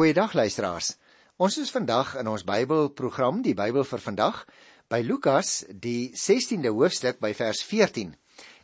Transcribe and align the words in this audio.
Goeiedag 0.00 0.32
luisteraars. 0.32 0.94
Ons 1.36 1.58
is 1.60 1.70
vandag 1.74 2.14
in 2.16 2.28
ons 2.30 2.40
Bybelprogram, 2.48 3.42
die 3.44 3.52
Bybel 3.52 3.84
vir 3.84 4.00
vandag, 4.00 4.38
by 4.88 5.02
Lukas, 5.04 5.66
die 5.68 6.14
16de 6.16 6.70
hoofstuk 6.72 7.18
by 7.20 7.34
vers 7.36 7.60
14. 7.68 8.14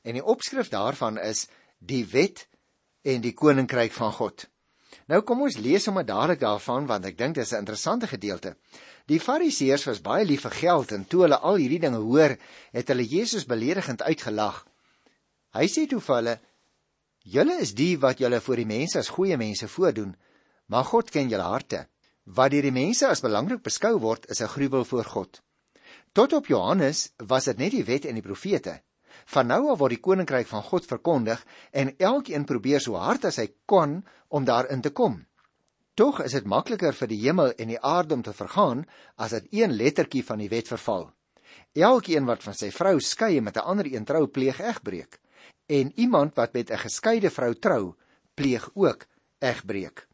En 0.08 0.16
die 0.16 0.22
opskrif 0.24 0.70
daarvan 0.72 1.18
is 1.20 1.42
die 1.76 2.06
wet 2.08 2.46
en 3.04 3.20
die 3.20 3.34
koninkryk 3.36 3.92
van 3.92 4.14
God. 4.16 4.46
Nou 5.12 5.20
kom 5.28 5.44
ons 5.44 5.58
lees 5.60 5.84
sommer 5.84 6.06
dadelik 6.08 6.40
daarvan 6.40 6.88
want 6.88 7.04
ek 7.04 7.18
dink 7.20 7.36
dit 7.36 7.44
is 7.44 7.52
'n 7.52 7.66
interessante 7.66 8.08
gedeelte. 8.08 8.56
Die 9.04 9.20
Fariseërs 9.20 9.84
was 9.92 10.00
baie 10.00 10.24
lief 10.24 10.48
vir 10.48 10.56
geld 10.64 10.92
en 10.92 11.04
toe 11.04 11.26
hulle 11.28 11.36
al 11.38 11.60
hierdie 11.60 11.84
dinge 11.84 12.00
hoor, 12.00 12.38
het 12.72 12.88
hulle 12.88 13.04
Jesus 13.04 13.44
beledigend 13.44 14.02
uitgelag. 14.02 14.64
Hy 15.52 15.66
sê 15.68 15.86
toe 15.86 16.00
vir 16.00 16.16
hulle: 16.16 16.40
"Julle 17.24 17.60
is 17.60 17.74
die 17.74 17.98
wat 17.98 18.18
julle 18.18 18.40
voor 18.40 18.56
die 18.56 18.72
mense 18.72 18.98
as 18.98 19.12
goeie 19.12 19.36
mense 19.36 19.68
voordoen." 19.68 20.16
Maar 20.66 20.84
God 20.84 21.10
ken 21.10 21.28
julle 21.28 21.46
harte. 21.46 21.86
Wat 22.24 22.50
deur 22.50 22.66
die 22.66 22.74
mense 22.74 23.06
as 23.06 23.22
belangrik 23.22 23.62
beskou 23.62 23.98
word, 24.02 24.26
is 24.30 24.40
'n 24.42 24.54
gruwel 24.54 24.84
voor 24.84 25.04
God. 25.04 25.42
Tot 26.12 26.32
op 26.32 26.46
Johannes 26.46 27.12
was 27.16 27.44
dit 27.44 27.58
net 27.58 27.70
die 27.70 27.84
wet 27.84 28.04
en 28.04 28.14
die 28.14 28.22
profete. 28.22 28.80
Van 29.24 29.46
nou 29.46 29.70
af 29.70 29.78
word 29.78 29.90
die 29.90 30.00
koninkryk 30.00 30.46
van 30.46 30.62
God 30.62 30.86
verkondig 30.86 31.44
en 31.72 31.94
elkeen 31.98 32.44
probeer 32.44 32.80
so 32.80 32.94
hard 32.94 33.24
as 33.24 33.36
hy 33.36 33.48
kan 33.66 34.04
om 34.28 34.44
daarin 34.44 34.80
te 34.80 34.90
kom. 34.90 35.26
Tog 35.94 36.20
is 36.20 36.32
dit 36.32 36.44
makliker 36.44 36.92
vir 36.92 37.08
die 37.08 37.20
hemel 37.20 37.52
en 37.56 37.68
die 37.68 37.80
aarde 37.80 38.14
om 38.14 38.22
te 38.22 38.32
vergaan 38.32 38.84
as 39.16 39.30
dit 39.30 39.46
een 39.62 39.72
lettertjie 39.72 40.24
van 40.24 40.38
die 40.38 40.48
wet 40.48 40.68
verval. 40.68 41.12
Elkeen 41.72 42.26
wat 42.28 42.42
van 42.42 42.54
sy 42.54 42.70
vrou 42.70 43.00
skei 43.00 43.40
met 43.40 43.56
'n 43.56 43.68
ander 43.70 43.86
een 43.86 44.04
trou, 44.04 44.26
pleeg 44.26 44.60
egbreek. 44.60 45.20
En 45.66 45.92
iemand 45.96 46.34
wat 46.34 46.52
met 46.52 46.70
'n 46.70 46.78
geskeide 46.78 47.30
vrou 47.30 47.54
trou, 47.54 47.94
pleeg 48.34 48.70
ook 48.74 49.06
egbreek. 49.38 50.06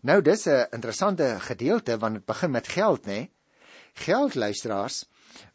Nou 0.00 0.22
dis 0.22 0.46
'n 0.46 0.66
interessante 0.70 1.40
gedeelte 1.40 1.98
want 1.98 2.14
dit 2.14 2.24
begin 2.24 2.50
met 2.50 2.68
geld, 2.68 3.06
nê? 3.06 3.28
Geld 3.92 4.34
luisteraars 4.34 5.04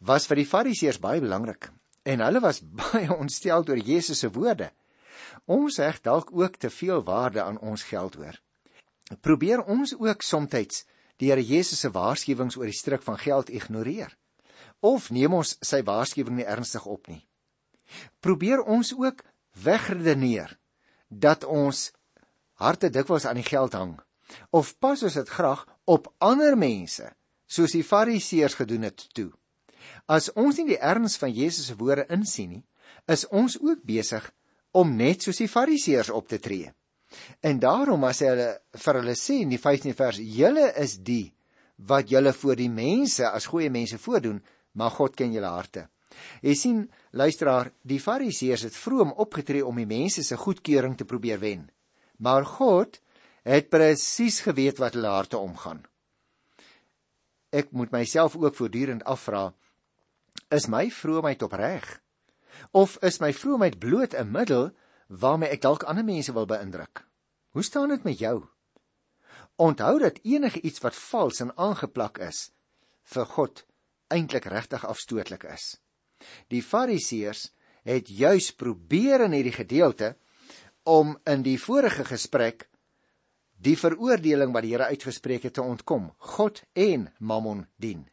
was 0.00 0.26
vir 0.26 0.36
die 0.36 0.46
Fariseërs 0.46 0.98
baie 0.98 1.20
belangrik 1.20 1.72
en 2.02 2.20
hulle 2.20 2.40
was 2.40 2.60
baie 2.82 3.16
ontstel 3.16 3.64
oor 3.68 3.76
Jesus 3.78 4.18
se 4.18 4.30
woorde. 4.30 4.70
Ons 5.44 5.76
heg 5.76 6.00
dalk 6.00 6.30
ook 6.32 6.56
te 6.56 6.70
veel 6.70 7.02
waarde 7.02 7.42
aan 7.42 7.58
ons 7.58 7.82
geld 7.82 8.14
hoor. 8.14 8.40
Probeer 9.20 9.64
ons 9.64 9.94
ook 9.98 10.22
soms 10.22 10.84
die 11.16 11.30
Here 11.30 11.42
Jesus 11.42 11.80
se 11.80 11.90
waarskuwings 11.90 12.56
oor 12.56 12.66
die 12.66 12.78
struik 12.78 13.02
van 13.02 13.18
geld 13.18 13.50
ignoreer 13.50 14.16
of 14.80 15.10
neem 15.10 15.34
ons 15.34 15.56
sy 15.60 15.82
waarskuwing 15.82 16.36
nie 16.36 16.46
ernstig 16.46 16.84
op 16.86 17.08
nie. 17.08 17.26
Probeer 18.20 18.62
ons 18.62 18.92
ook 18.94 19.24
wegredeneer 19.62 20.58
dat 21.08 21.44
ons 21.44 21.92
harte 22.54 22.90
dikwels 22.90 23.24
aan 23.24 23.40
die 23.40 23.48
geld 23.48 23.72
hang 23.72 23.96
of 24.50 24.74
pas 24.78 25.02
ons 25.02 25.18
dit 25.18 25.28
graag 25.28 25.64
op 25.84 26.08
ander 26.18 26.56
mense 26.58 27.08
soos 27.46 27.74
die 27.76 27.84
fariseërs 27.86 28.56
gedoen 28.58 28.88
het 28.88 29.06
toe. 29.14 29.30
As 30.10 30.32
ons 30.34 30.58
nie 30.58 30.72
die 30.72 30.80
erns 30.82 31.16
van 31.20 31.32
Jesus 31.34 31.70
se 31.70 31.76
woorde 31.78 32.06
insien 32.10 32.56
nie 32.56 32.64
is 33.10 33.26
ons 33.30 33.58
ook 33.62 33.84
besig 33.86 34.24
om 34.74 34.96
net 34.98 35.22
soos 35.22 35.38
die 35.38 35.50
fariseërs 35.50 36.10
op 36.10 36.28
te 36.28 36.40
tree. 36.42 36.72
En 37.40 37.60
daarom 37.62 38.04
as 38.08 38.20
hy 38.22 38.32
hulle 38.32 38.50
vir 38.82 39.00
hulle 39.00 39.16
sê 39.18 39.40
in 39.44 39.52
die 39.54 39.62
15de 39.62 39.94
vers 39.96 40.18
julle 40.18 40.66
is 40.82 40.98
die 41.06 41.32
wat 41.88 42.10
julle 42.10 42.32
voor 42.32 42.58
die 42.58 42.72
mense 42.72 43.28
as 43.28 43.46
goeie 43.52 43.70
mense 43.70 43.98
voordoen 44.02 44.42
maar 44.76 44.92
God 44.92 45.16
ken 45.16 45.32
julle 45.32 45.52
harte. 45.52 45.86
Jy 46.42 46.54
sien 46.56 46.82
luisteraar 47.16 47.70
die 47.84 48.00
fariseërs 48.00 48.66
het 48.68 48.76
vroom 48.76 49.12
opgetree 49.22 49.64
om 49.64 49.76
die 49.76 49.88
mense 49.88 50.24
se 50.24 50.36
goedkeuring 50.40 50.96
te 50.96 51.04
probeer 51.08 51.40
wen. 51.40 51.66
Maar 52.18 52.46
God 52.48 53.00
het 53.46 53.68
presies 53.70 54.40
geweet 54.42 54.80
wat 54.82 54.96
hulle 54.98 55.12
harte 55.12 55.38
omgaan. 55.38 55.84
Ek 57.54 57.70
moet 57.70 57.92
myself 57.94 58.34
ook 58.36 58.56
voortdurend 58.58 59.04
afvra: 59.06 59.52
Is 60.50 60.66
my 60.66 60.90
vroomheid 60.90 61.42
opreg? 61.46 61.86
Of 62.70 62.98
is 63.06 63.20
my 63.22 63.32
vroomheid 63.32 63.78
bloot 63.78 64.14
'n 64.14 64.30
middel 64.30 64.72
waarmee 65.08 65.48
ek 65.48 65.62
dalk 65.62 65.82
ander 65.82 66.04
mense 66.04 66.32
wil 66.32 66.46
beïndruk? 66.46 67.06
Hoe 67.54 67.62
staan 67.62 67.88
dit 67.88 68.02
met 68.02 68.18
jou? 68.18 68.44
Onthou 69.56 69.98
dat 69.98 70.18
enige 70.22 70.60
iets 70.60 70.80
wat 70.80 70.96
vals 70.96 71.40
en 71.40 71.56
aangeplak 71.56 72.18
is 72.18 72.50
vir 73.02 73.26
God 73.26 73.64
eintlik 74.08 74.44
regtig 74.44 74.86
afstootlik 74.86 75.44
is. 75.44 75.80
Die 76.48 76.62
Fariseërs 76.62 77.52
het 77.82 78.08
juis 78.08 78.50
probeer 78.54 79.20
in 79.20 79.32
hierdie 79.32 79.54
gedeelte 79.54 80.16
om 80.82 81.18
in 81.24 81.42
die 81.42 81.58
vorige 81.58 82.04
gesprek 82.04 82.68
die 83.56 83.76
veroordeling 83.78 84.52
wat 84.54 84.66
die 84.66 84.74
Here 84.74 84.90
uitgespreek 84.92 85.46
het 85.48 85.56
te 85.58 85.64
ontkom, 85.64 86.10
God 86.36 86.62
en 86.74 87.08
Mammon 87.18 87.66
dien. 87.76 88.04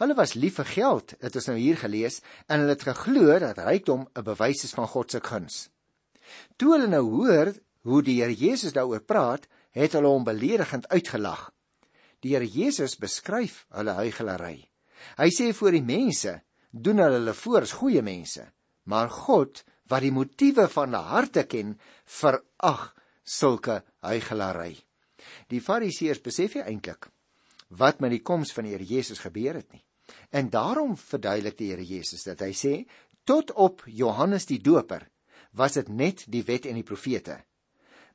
Hulle 0.00 0.16
was 0.16 0.34
lief 0.34 0.56
vir 0.60 0.68
geld, 0.72 1.14
het 1.20 1.36
ons 1.36 1.48
nou 1.50 1.56
hier 1.58 1.76
gelees, 1.80 2.22
en 2.48 2.62
hulle 2.62 2.76
het 2.76 2.86
geglo 2.86 3.38
dat 3.42 3.60
rykdom 3.60 4.06
'n 4.14 4.24
bewys 4.24 4.64
is 4.64 4.74
van 4.74 4.88
God 4.88 5.10
se 5.10 5.20
guns. 5.20 5.68
Toe 6.56 6.72
hulle 6.72 6.88
nou 6.88 7.04
hoor 7.10 7.52
hoe 7.82 8.02
die 8.02 8.20
Here 8.22 8.34
Jesus 8.34 8.72
daaroor 8.72 9.04
praat, 9.04 9.46
het 9.70 9.92
hulle 9.92 10.08
hom 10.08 10.24
beledigend 10.24 10.88
uitgelag. 10.88 11.52
Die 12.20 12.34
Here 12.34 12.46
Jesus 12.46 12.96
beskryf 12.96 13.66
hulle 13.70 13.92
huigelary. 13.92 14.70
Hy 15.18 15.28
sê 15.30 15.52
voor 15.52 15.72
die 15.72 15.84
mense 15.84 16.42
doen 16.70 16.98
hulle 16.98 17.20
hulle 17.20 17.34
voor 17.34 17.60
as 17.60 17.72
goeie 17.72 18.02
mense, 18.02 18.52
maar 18.84 19.10
God 19.10 19.64
wat 19.88 20.02
die 20.02 20.12
motiewe 20.12 20.68
van 20.68 20.88
hulle 20.88 21.02
harte 21.02 21.44
ken, 21.44 21.78
verag 22.04 22.95
sulke 23.26 23.82
huigelary. 24.06 24.76
Die 25.50 25.60
Fariseërs 25.60 26.22
besef 26.22 26.54
nie 26.56 26.64
eintlik 26.64 27.10
wat 27.74 27.98
met 27.98 28.12
die 28.14 28.22
koms 28.22 28.52
van 28.54 28.66
die 28.66 28.76
Here 28.76 28.86
Jesus 28.86 29.18
gebeur 29.18 29.56
het 29.58 29.72
nie. 29.74 29.82
En 30.30 30.50
daarom 30.50 30.94
verduidelik 30.96 31.56
die 31.58 31.72
Here 31.72 31.82
Jesus 31.82 32.22
dat 32.22 32.44
hy 32.44 32.52
sê 32.54 32.74
tot 33.26 33.50
op 33.58 33.82
Johannes 33.90 34.46
die 34.46 34.60
Doper 34.62 35.08
was 35.56 35.74
dit 35.74 35.88
net 35.88 36.22
die 36.30 36.44
wet 36.46 36.68
en 36.70 36.78
die 36.78 36.86
profete. 36.86 37.40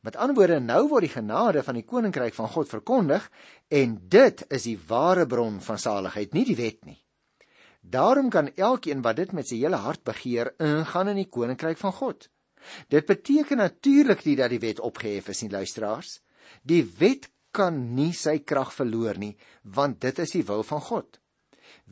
Met 0.01 0.15
ander 0.15 0.37
woorde 0.37 0.61
nou 0.63 0.87
word 0.89 1.05
die 1.05 1.13
genade 1.13 1.61
van 1.65 1.77
die 1.77 1.85
koninkryk 1.85 2.33
van 2.33 2.49
God 2.49 2.69
verkondig 2.69 3.27
en 3.69 3.99
dit 4.09 4.43
is 4.49 4.65
die 4.65 4.77
ware 4.87 5.27
bron 5.29 5.59
van 5.61 5.77
saligheid, 5.77 6.33
nie 6.33 6.45
die 6.47 6.57
wet 6.57 6.79
nie. 6.85 6.97
Daarom 7.81 8.29
kan 8.29 8.49
elkeen 8.55 9.01
wat 9.05 9.17
dit 9.17 9.33
met 9.33 9.49
sy 9.49 9.59
hele 9.61 9.81
hart 9.83 10.03
begeer 10.05 10.53
ingaan 10.61 11.11
in 11.13 11.21
die 11.21 11.29
koninkryk 11.29 11.77
van 11.81 11.93
God. 11.97 12.29
Dit 12.89 13.07
beteken 13.09 13.57
natuurlik 13.57 14.25
nie 14.25 14.35
dat 14.39 14.51
die 14.53 14.61
wet 14.61 14.79
opgehef 14.79 15.31
is 15.33 15.41
nie, 15.41 15.51
luisteraars. 15.51 16.19
Die 16.67 16.83
wet 16.99 17.29
kan 17.51 17.77
nie 17.95 18.11
sy 18.15 18.39
krag 18.47 18.71
verloor 18.73 19.19
nie, 19.19 19.33
want 19.63 19.99
dit 20.01 20.19
is 20.23 20.35
die 20.37 20.45
wil 20.47 20.63
van 20.63 20.81
God. 20.81 21.19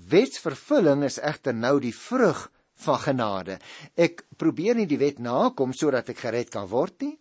Wetsvervulling 0.10 1.04
is 1.08 1.20
egter 1.20 1.56
nou 1.56 1.80
die 1.84 1.96
vrug 1.96 2.48
van 2.86 3.00
genade. 3.04 3.58
Ek 4.00 4.24
probeer 4.40 4.78
nie 4.80 4.88
die 4.88 5.00
wet 5.02 5.20
nakom 5.20 5.74
sodat 5.76 6.12
ek 6.14 6.22
gered 6.24 6.52
kan 6.54 6.70
word 6.72 7.04
nie, 7.04 7.16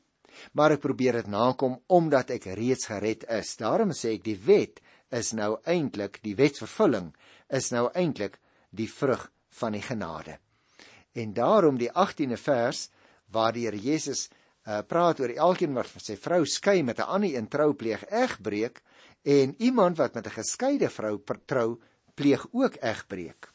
maar 0.54 0.76
ek 0.76 0.84
probeer 0.84 1.18
dit 1.18 1.30
nakom 1.32 1.80
omdat 1.90 2.30
ek 2.36 2.52
reeds 2.58 2.86
gered 2.90 3.26
is. 3.34 3.56
Daarom 3.58 3.90
sê 3.96 4.14
ek 4.18 4.26
die 4.26 4.38
wet 4.46 4.78
is 5.10 5.32
nou 5.34 5.56
eintlik 5.66 6.20
die 6.22 6.36
wetsvervulling 6.38 7.10
is 7.48 7.72
nou 7.72 7.88
eintlik 7.96 8.36
die 8.70 8.88
vrug 8.90 9.24
van 9.58 9.74
die 9.74 9.82
genade. 9.82 10.36
En 11.16 11.32
daarom 11.34 11.78
die 11.80 11.90
18de 11.90 12.38
vers 12.38 12.88
waar 13.30 13.52
die 13.52 13.66
Here 13.66 13.78
Jesus 13.78 14.28
uh, 14.28 14.80
praat 14.86 15.20
oor 15.20 15.32
elkeen 15.34 15.74
wat 15.74 15.90
sy 16.02 16.16
vrou 16.16 16.44
skei 16.46 16.82
met 16.82 16.98
'n 16.98 17.10
ander 17.14 17.34
een 17.34 17.48
trou 17.48 17.72
pleeg 17.74 18.04
egbreek 18.10 18.82
en 19.24 19.54
iemand 19.58 19.96
wat 19.96 20.14
met 20.14 20.26
'n 20.26 20.38
geskeide 20.40 20.90
vrou 20.90 21.20
trou 21.46 21.80
pleeg 22.14 22.46
ook 22.52 22.76
egbreek. 22.82 23.52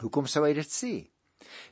Hoekom 0.00 0.26
sou 0.26 0.44
hy 0.46 0.54
dit 0.54 0.70
sê? 0.70 1.10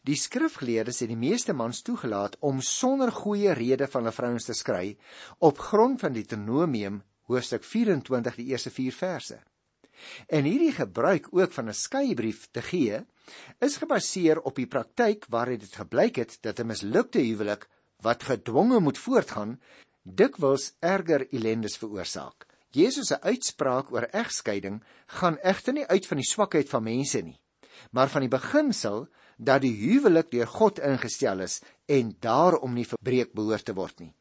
Die 0.03 0.17
skrifgeleerdes 0.17 1.01
het 1.01 1.09
die 1.09 1.17
meeste 1.17 1.53
mans 1.53 1.83
toegelaat 1.83 2.37
om 2.41 2.61
sonder 2.61 3.13
goeie 3.13 3.53
rede 3.53 3.87
van 3.87 4.07
'n 4.07 4.13
vrouens 4.13 4.45
te 4.45 4.55
skry 4.55 4.97
op 5.39 5.59
grond 5.59 6.01
van 6.01 6.13
Deuteronomium 6.13 7.03
hoofstuk 7.23 7.65
24 7.65 8.35
die 8.37 8.47
eerste 8.47 8.71
4 8.71 8.93
verse. 8.93 9.39
En 10.27 10.45
hierdie 10.45 10.73
gebruik 10.73 11.29
ook 11.31 11.53
van 11.53 11.69
'n 11.69 11.75
skeibrief 11.75 12.49
te 12.51 12.63
gee 12.63 13.01
is 13.59 13.77
gebaseer 13.77 14.41
op 14.41 14.57
die 14.57 14.67
praktyk 14.67 15.27
waaruit 15.29 15.61
dit 15.61 15.75
gebleik 15.75 16.17
het 16.17 16.39
dat 16.41 16.61
'n 16.61 16.67
mislukte 16.67 17.19
huwelik 17.19 17.69
wat 18.01 18.23
gedwonge 18.23 18.81
moet 18.81 18.99
voortgaan 18.99 19.61
dikwels 20.03 20.75
erger 20.81 21.27
ellendes 21.33 21.77
veroorsaak. 21.77 22.47
Jesus 22.71 23.09
se 23.09 23.21
uitspraak 23.21 23.93
oor 23.93 24.09
egskeiding 24.13 24.83
gaan 25.07 25.39
egter 25.39 25.73
nie 25.73 25.87
uit 25.87 26.07
van 26.07 26.21
die 26.21 26.29
swakheid 26.29 26.69
van 26.69 26.83
mense 26.83 27.23
nie, 27.23 27.41
maar 27.91 28.09
van 28.09 28.21
die 28.21 28.33
beginsel 28.33 29.07
dat 29.37 29.63
die 29.65 29.75
huwelik 29.77 30.31
deur 30.31 30.47
God 30.47 30.79
ingestel 30.79 31.41
is 31.41 31.63
en 31.87 32.17
daarom 32.21 32.75
nie 32.75 32.87
verbreek 32.89 33.33
behoort 33.33 33.65
te 33.65 33.75
word 33.75 34.01
nie. 34.01 34.13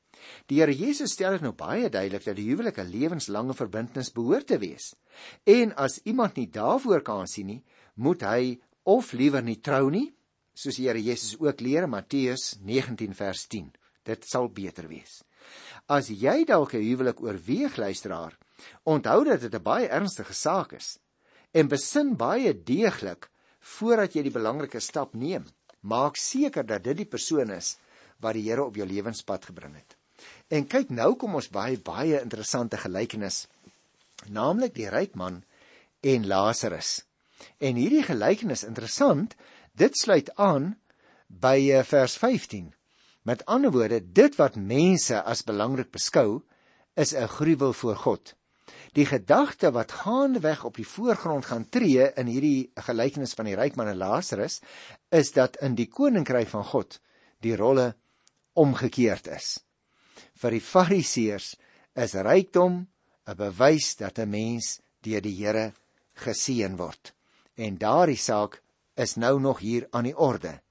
Die 0.47 0.59
Here 0.59 0.73
Jesus 0.73 1.11
stel 1.11 1.31
dit 1.37 1.41
nou 1.41 1.53
baie 1.53 1.89
duidelik 1.89 2.23
dat 2.25 2.35
die 2.35 2.49
huwelik 2.49 2.77
'n 2.79 2.91
lewenslange 2.91 3.53
verbintenis 3.53 4.11
behoort 4.11 4.47
te 4.47 4.57
wees. 4.57 4.95
En 5.45 5.75
as 5.75 5.99
iemand 6.03 6.35
nie 6.35 6.49
daarvoor 6.49 7.01
kan 7.01 7.27
sien 7.27 7.47
nie, 7.47 7.63
moet 7.95 8.21
hy 8.21 8.59
of 8.83 9.13
liewer 9.13 9.43
nie 9.43 9.61
trou 9.61 9.89
nie, 9.89 10.13
soos 10.53 10.75
die 10.75 10.87
Here 10.87 11.01
Jesus 11.01 11.39
ook 11.39 11.61
leer 11.61 11.83
in 11.83 11.89
Matteus 11.89 12.57
19 12.61 13.13
vers 13.13 13.47
10. 13.47 13.71
Dit 14.03 14.25
sal 14.25 14.49
beter 14.49 14.87
wees. 14.87 15.23
As 15.87 16.09
jy 16.09 16.45
dalk 16.45 16.73
'n 16.73 16.81
huwelik 16.81 17.21
oorweeg, 17.21 17.77
luisteraar, 17.77 18.37
Onthou 18.83 19.23
dat 19.27 19.41
dit 19.43 19.55
'n 19.55 19.63
baie 19.63 19.87
ernstige 19.87 20.33
saak 20.33 20.71
is 20.81 20.99
en 21.59 21.67
besin 21.67 22.15
baie 22.15 22.51
deeglik 22.71 23.29
voordat 23.59 24.13
jy 24.15 24.23
die 24.23 24.37
belangrike 24.37 24.79
stap 24.79 25.13
neem. 25.13 25.45
Maak 25.81 26.15
seker 26.17 26.65
dat 26.65 26.83
dit 26.83 26.97
die 26.97 27.11
persoon 27.15 27.51
is 27.51 27.77
wat 28.19 28.33
die 28.33 28.45
Here 28.49 28.63
op 28.63 28.75
jou 28.75 28.87
lewenspad 28.87 29.45
gebring 29.45 29.75
het. 29.75 29.97
En 30.53 30.67
kyk 30.69 30.91
nou 30.93 31.15
kom 31.17 31.35
ons 31.39 31.49
baie 31.49 31.77
baie 31.81 32.19
interessante 32.21 32.77
gelykenis, 32.77 33.47
naamlik 34.29 34.75
die 34.75 34.89
ryk 34.93 35.15
man 35.17 35.41
en 36.05 36.27
Lazarus. 36.29 37.01
En 37.57 37.75
hierdie 37.79 38.03
gelykenis 38.05 38.63
interessant, 38.63 39.33
dit 39.73 39.97
sluit 39.97 40.29
aan 40.37 40.75
by 41.27 41.57
eh, 41.73 41.81
vers 41.83 42.17
15. 42.21 42.69
Met 43.25 43.41
ander 43.49 43.73
woorde, 43.73 43.99
dit 44.05 44.37
wat 44.37 44.55
mense 44.55 45.17
as 45.17 45.41
belangrik 45.43 45.89
beskou, 45.91 46.43
is 46.93 47.13
'n 47.13 47.27
gruwel 47.27 47.73
voor 47.73 47.95
God. 47.95 48.35
Die 48.93 49.05
gedagte 49.05 49.71
wat 49.71 49.91
gaandeweg 49.91 50.63
op 50.63 50.75
die 50.75 50.87
voorgrond 50.87 51.45
gaan 51.45 51.69
tree 51.69 52.13
in 52.15 52.27
hierdie 52.27 52.71
gelykenis 52.75 53.33
van 53.33 53.45
die 53.45 53.55
ryk 53.55 53.75
man 53.75 53.87
en 53.87 53.97
Lazarus, 53.97 54.61
is 55.09 55.31
dat 55.31 55.57
in 55.57 55.75
die 55.75 55.89
koninkryk 55.89 56.47
van 56.47 56.63
God 56.63 56.99
die 57.41 57.55
rolle 57.55 57.95
omgekeerd 58.53 59.27
is. 59.27 59.64
Vir 60.41 60.55
die 60.57 60.63
Fariseërs 60.63 61.55
is 61.95 62.13
rykdom 62.15 62.87
'n 63.27 63.35
bewys 63.37 63.95
dat 63.95 64.19
'n 64.19 64.29
mens 64.29 64.79
deur 65.01 65.21
die 65.21 65.35
Here 65.35 65.73
geseën 66.15 66.77
word. 66.77 67.13
En 67.55 67.77
daardie 67.77 68.19
saak 68.19 68.61
is 68.95 69.15
nou 69.15 69.39
nog 69.39 69.59
hier 69.59 69.87
aan 69.91 70.03
die 70.03 70.17
orde. 70.17 70.61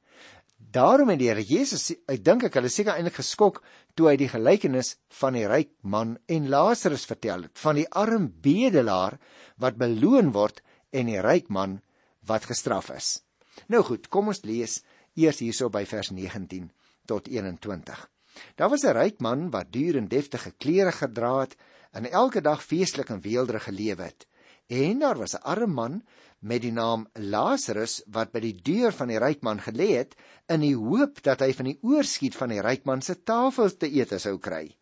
Daarom 0.56 1.08
het 1.08 1.18
die 1.18 1.28
Here 1.28 1.42
Jesus, 1.42 1.90
ek 2.08 2.24
dink 2.24 2.44
ek 2.44 2.54
hulle 2.54 2.68
seker 2.68 2.94
eintlik 2.94 3.20
geskok 3.20 3.62
toe 3.94 4.08
hy 4.08 4.16
die 4.16 4.28
gelykenis 4.28 4.96
van 5.20 5.36
die 5.38 5.46
ryk 5.46 5.70
man 5.82 6.16
en 6.26 6.48
Lazarus 6.48 7.06
vertel 7.06 7.46
het, 7.46 7.58
van 7.58 7.76
die 7.76 7.88
arm 7.90 8.32
bedelaar 8.42 9.18
wat 9.56 9.78
beloon 9.78 10.32
word 10.32 10.62
en 10.90 11.06
die 11.06 11.20
ryk 11.20 11.48
man 11.48 11.80
wat 12.26 12.48
gestraf 12.50 12.90
is. 12.90 13.20
Nou 13.68 13.82
goed, 13.82 14.08
kom 14.08 14.32
ons 14.32 14.42
lees 14.42 14.80
eers 15.14 15.38
hierso 15.38 15.70
by 15.70 15.84
vers 15.86 16.10
19 16.10 16.70
tot 17.06 17.28
21. 17.28 18.13
Daar 18.56 18.70
was 18.70 18.84
'n 18.84 18.96
ryk 18.96 19.20
man 19.20 19.50
wat 19.50 19.72
duur 19.72 19.96
en 19.96 20.08
deftige 20.08 20.50
klere 20.50 20.92
gedra 20.92 21.40
het 21.40 21.56
en 21.92 22.10
elke 22.10 22.40
dag 22.40 22.64
feestelik 22.64 23.08
en 23.08 23.20
weelderig 23.20 23.64
gelewe 23.64 24.02
het. 24.02 24.26
En 24.66 24.98
daar 24.98 25.18
was 25.18 25.34
'n 25.34 25.42
arm 25.42 25.72
man 25.72 26.02
met 26.38 26.62
die 26.62 26.72
naam 26.72 27.06
Lazarus 27.12 28.02
wat 28.06 28.32
by 28.32 28.40
die 28.40 28.56
deur 28.62 28.92
van 28.92 29.08
die 29.08 29.18
ryk 29.18 29.42
man 29.42 29.60
gelê 29.60 29.96
het 29.96 30.14
in 30.52 30.60
die 30.60 30.76
hoop 30.76 31.22
dat 31.22 31.40
hy 31.40 31.52
van 31.52 31.64
die 31.64 31.78
oorskiet 31.82 32.36
van 32.36 32.48
die 32.48 32.60
ryk 32.60 32.84
man 32.84 33.02
se 33.02 33.22
tafel 33.22 33.76
te 33.76 33.88
eet 33.88 34.12
sou 34.20 34.38
kry. 34.38 34.76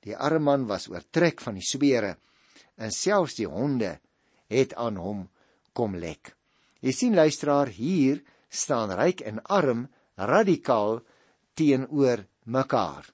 Die 0.00 0.16
arme 0.16 0.44
man 0.44 0.66
was 0.66 0.88
oortrek 0.88 1.40
van 1.40 1.54
die 1.54 1.66
sweere 1.66 2.16
en 2.76 2.90
selfs 2.90 3.34
die 3.34 3.48
honde 3.50 3.98
het 4.46 4.74
aan 4.74 4.96
hom 4.96 5.28
kom 5.72 5.96
lek. 5.96 6.36
Jy 6.80 6.92
sien 6.92 7.14
luisteraar, 7.14 7.66
hier 7.66 8.22
staan 8.48 8.92
ryk 8.94 9.20
en 9.26 9.42
arm 9.42 9.88
radikaal 10.14 11.00
teenoor 11.54 12.22
mekaar. 12.46 13.06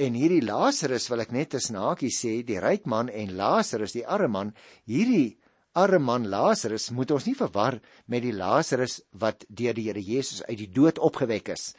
En 0.00 0.14
hierdie 0.16 0.42
Lazarus 0.42 1.08
wil 1.10 1.20
ek 1.26 1.34
net 1.36 1.54
as 1.58 1.68
naakie 1.74 2.12
sê, 2.14 2.40
die 2.46 2.60
ryk 2.62 2.86
man 2.86 3.10
en 3.12 3.34
Lazarus 3.36 3.92
die 3.92 4.06
arme 4.06 4.30
man, 4.32 4.52
hierdie 4.88 5.36
arme 5.76 6.04
man 6.06 6.28
Lazarus 6.30 6.88
moet 6.90 7.10
ons 7.14 7.26
nie 7.28 7.36
verwar 7.36 7.78
met 8.06 8.24
die 8.24 8.32
Lazarus 8.34 9.00
wat 9.12 9.44
deur 9.48 9.76
die 9.76 9.88
Here 9.90 10.00
Jesus 10.02 10.42
uit 10.48 10.58
die 10.58 10.70
dood 10.72 10.98
opgewek 10.98 11.52
is 11.54 11.74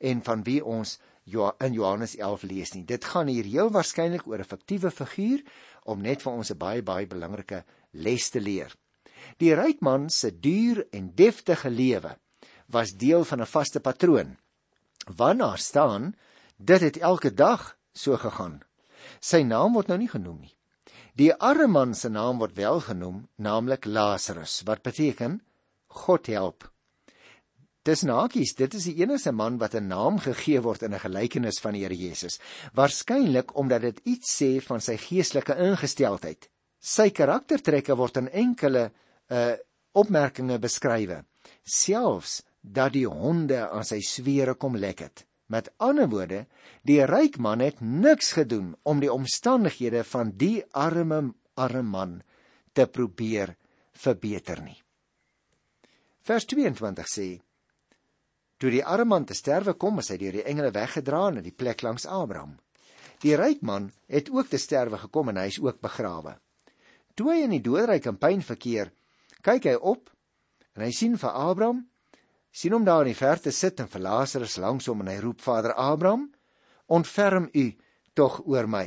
en 0.00 0.22
van 0.22 0.44
wie 0.46 0.60
ons 0.64 0.98
in 1.26 1.72
Johannes 1.72 2.14
11 2.20 2.42
lees 2.50 2.74
nie. 2.74 2.84
Dit 2.84 3.04
gaan 3.04 3.30
hier 3.32 3.46
heel 3.48 3.70
waarskynlik 3.72 4.26
oor 4.28 4.38
'n 4.38 4.44
fiktiewe 4.44 4.90
figuur 4.90 5.40
om 5.84 6.02
net 6.02 6.22
vir 6.22 6.32
ons 6.32 6.50
'n 6.50 6.58
baie 6.58 6.82
baie 6.82 7.06
belangrike 7.06 7.64
les 7.92 8.30
te 8.30 8.40
leer. 8.40 8.70
Die 9.38 9.54
ryk 9.54 9.80
man 9.80 10.10
se 10.10 10.30
duur 10.30 10.86
en 10.92 11.14
deftige 11.14 11.70
lewe 11.70 12.16
was 12.68 12.92
deel 12.92 13.24
van 13.24 13.40
'n 13.40 13.46
vaste 13.46 13.80
patroon. 13.80 14.36
Wanneer 15.16 15.58
staan 15.58 16.14
dit 16.56 16.80
het 16.80 16.96
elke 16.96 17.34
dag 17.34 17.76
so 17.92 18.16
gegaan. 18.16 18.62
Sy 19.20 19.42
naam 19.42 19.74
word 19.74 19.88
nou 19.88 19.98
nie 19.98 20.10
genoem 20.10 20.40
nie. 20.40 20.54
Die 21.14 21.30
arme 21.34 21.68
man 21.70 21.94
se 21.94 22.08
naam 22.10 22.40
word 22.42 22.56
wel 22.58 22.80
genoem, 22.80 23.26
naamlik 23.38 23.84
Lazarus, 23.86 24.62
wat 24.66 24.82
beteken 24.82 25.40
God 26.04 26.26
help. 26.26 26.66
Dis 27.84 28.02
nakies, 28.02 28.54
dit 28.56 28.74
is 28.74 28.86
die 28.88 28.96
enigste 29.02 29.30
man 29.32 29.58
wat 29.60 29.74
'n 29.74 29.88
naam 29.88 30.18
gegee 30.18 30.60
word 30.60 30.82
in 30.82 30.94
'n 30.94 31.04
gelykenis 31.04 31.60
van 31.60 31.74
die 31.74 31.82
Here 31.82 31.96
Jesus, 31.96 32.38
waarskynlik 32.72 33.56
omdat 33.56 33.82
dit 33.82 34.00
iets 34.04 34.42
sê 34.42 34.60
van 34.60 34.80
sy 34.80 34.96
geestelike 34.96 35.54
ingesteldheid. 35.54 36.48
Sy 36.80 37.10
karaktertrekke 37.10 37.94
word 37.96 38.16
in 38.16 38.28
enkele 38.28 38.90
uh 39.30 39.54
opmerkings 39.92 40.58
beskryf, 40.58 41.22
selfs 41.62 42.42
dat 42.60 42.92
die 42.92 43.06
honde 43.06 43.70
aan 43.70 43.84
sy 43.84 44.00
swere 44.00 44.54
kom 44.54 44.76
lek 44.76 45.00
het. 45.00 45.26
Met 45.46 45.70
ander 45.76 46.08
woorde, 46.08 46.44
die 46.82 47.02
ryk 47.04 47.36
man 47.38 47.60
het 47.60 47.80
niks 47.80 48.32
gedoen 48.32 48.72
om 48.82 49.00
die 49.00 49.12
omstandighede 49.12 50.04
van 50.08 50.32
die 50.40 50.64
arme 50.72 51.34
arme 51.54 51.82
man 51.82 52.14
te 52.72 52.86
probeer 52.86 53.54
verbeter 53.92 54.62
nie. 54.62 54.78
Vers 56.24 56.46
22 56.50 57.10
sê: 57.10 57.28
Toe 58.58 58.72
die 58.72 58.84
arme 58.84 59.04
man 59.12 59.26
te 59.28 59.36
sterwe 59.36 59.74
kom, 59.76 60.00
is 60.00 60.08
hy 60.10 60.18
deur 60.18 60.38
die 60.40 60.46
engele 60.48 60.72
weggedra 60.74 61.28
na 61.30 61.44
die 61.44 61.54
plek 61.54 61.84
langs 61.84 62.06
Abraham. 62.08 62.56
Die 63.22 63.36
ryk 63.36 63.62
man 63.62 63.90
het 64.10 64.30
ook 64.32 64.48
te 64.50 64.58
sterwe 64.58 64.98
gekom 65.04 65.30
en 65.30 65.38
hy 65.42 65.48
is 65.52 65.60
ook 65.60 65.80
begrawe. 65.84 66.38
Toe 67.14 67.30
hy 67.30 67.42
in 67.44 67.54
die 67.54 67.62
doodryk 67.62 68.08
en 68.10 68.18
pyn 68.18 68.42
verkeer, 68.42 68.90
kyk 69.44 69.68
hy 69.70 69.74
op 69.78 70.10
en 70.74 70.86
hy 70.86 70.90
sien 70.96 71.14
vir 71.20 71.36
Abraham 71.36 71.84
sien 72.54 72.74
hom 72.76 72.84
daar 72.86 73.02
in 73.02 73.10
die 73.10 73.18
verte 73.18 73.50
sit 73.50 73.80
en 73.82 73.90
vir 73.90 74.04
Lazarus 74.06 74.60
langs 74.62 74.86
hom 74.86 75.02
en 75.02 75.10
hy 75.10 75.18
roep 75.24 75.42
Vader 75.42 75.74
Abraham, 75.74 76.28
ontferm 76.86 77.48
u 77.50 77.66
tog 78.14 78.38
oor 78.46 78.68
my. 78.70 78.86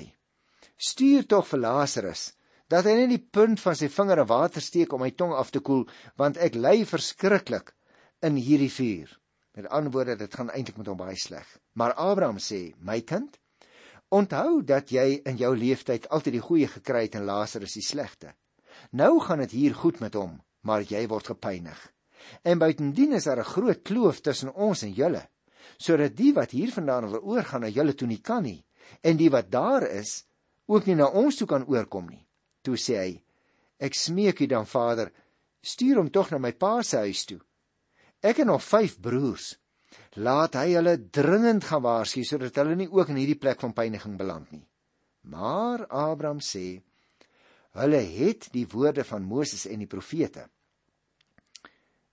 Stuur 0.78 1.28
tog 1.28 1.48
vir 1.50 1.64
Lazarus 1.66 2.32
dat 2.72 2.88
hy 2.88 2.94
net 2.98 3.12
die 3.12 3.24
punt 3.32 3.60
van 3.64 3.76
sy 3.80 3.88
vinger 3.92 4.24
in 4.24 4.30
water 4.30 4.64
steek 4.64 4.94
om 4.96 5.04
my 5.04 5.12
tong 5.16 5.34
af 5.36 5.52
te 5.56 5.62
koel, 5.64 5.86
want 6.20 6.40
ek 6.44 6.56
ly 6.60 6.82
verskriklik 6.88 7.74
in 8.24 8.40
hierdie 8.40 8.72
vuur. 8.72 9.12
Met 9.56 9.70
ander 9.72 9.92
woorde, 9.92 10.18
dit 10.20 10.36
gaan 10.36 10.52
eintlik 10.52 10.80
met 10.80 10.90
hom 10.92 11.00
baie 11.00 11.16
sleg. 11.18 11.48
Maar 11.80 11.96
Abraham 11.96 12.42
sê, 12.44 12.76
my 12.80 13.00
kind, 13.08 13.40
onthou 14.12 14.62
dat 14.68 14.92
jy 14.92 15.22
in 15.28 15.40
jou 15.40 15.54
lewenstyd 15.56 16.10
altyd 16.12 16.38
die 16.38 16.44
goeie 16.44 16.68
gekry 16.72 17.08
het 17.08 17.16
en 17.20 17.28
Lazarus 17.28 17.80
die 17.80 17.88
slegte. 17.88 18.36
Nou 18.92 19.18
gaan 19.24 19.44
dit 19.48 19.56
hier 19.56 19.76
goed 19.76 20.04
met 20.04 20.16
hom, 20.20 20.38
maar 20.62 20.84
jy 20.84 21.08
word 21.08 21.32
gepynig. 21.34 21.80
En 22.44 22.60
buitendien 22.60 23.14
is 23.14 23.24
daar 23.24 23.40
'n 23.40 23.52
groot 23.54 23.82
kloof 23.84 24.22
tussen 24.22 24.54
ons 24.54 24.82
en 24.84 24.92
julle, 24.92 25.30
sodat 25.78 26.16
die 26.16 26.34
wat 26.34 26.52
hiervandaan 26.52 27.10
wil 27.10 27.22
oorgaan 27.22 27.62
na 27.62 27.68
julle 27.70 27.94
toe 27.94 28.08
nie 28.08 28.22
kan 28.22 28.44
nie, 28.44 28.66
en 29.02 29.18
die 29.18 29.30
wat 29.30 29.52
daar 29.52 29.84
is 29.84 30.26
ook 30.66 30.86
nie 30.86 30.96
na 30.96 31.08
ons 31.08 31.36
toe 31.36 31.48
kan 31.48 31.68
oorkom 31.68 32.10
nie. 32.10 32.26
Toe 32.62 32.76
sê 32.76 32.96
hy: 33.00 33.24
Ek 33.80 33.94
smeek 33.94 34.42
u 34.42 34.46
dan 34.46 34.66
Vader, 34.66 35.12
stuur 35.62 35.98
hom 35.98 36.10
tog 36.10 36.32
na 36.32 36.38
my 36.38 36.52
pa 36.52 36.82
se 36.84 36.98
huis 36.98 37.26
toe. 37.26 37.40
Ek 38.22 38.38
het 38.38 38.48
nog 38.48 38.64
5 38.64 39.00
broers. 39.00 39.56
Laat 40.18 40.58
hy 40.58 40.74
hulle 40.74 40.98
dringend 41.14 41.64
gaan 41.64 41.84
waarsku 41.86 42.24
sodat 42.26 42.56
hulle 42.58 42.76
nie 42.76 42.90
ook 42.90 43.10
in 43.14 43.22
hierdie 43.22 43.40
plek 43.40 43.62
van 43.62 43.74
pyniging 43.74 44.18
beland 44.18 44.52
nie. 44.52 44.66
Maar 45.22 45.86
Abraham 45.88 46.40
sê: 46.42 46.82
Hulle 47.78 48.02
het 48.02 48.50
die 48.52 48.66
woorde 48.68 49.06
van 49.06 49.24
Moses 49.24 49.68
en 49.70 49.84
die 49.84 49.90
profete. 49.90 50.48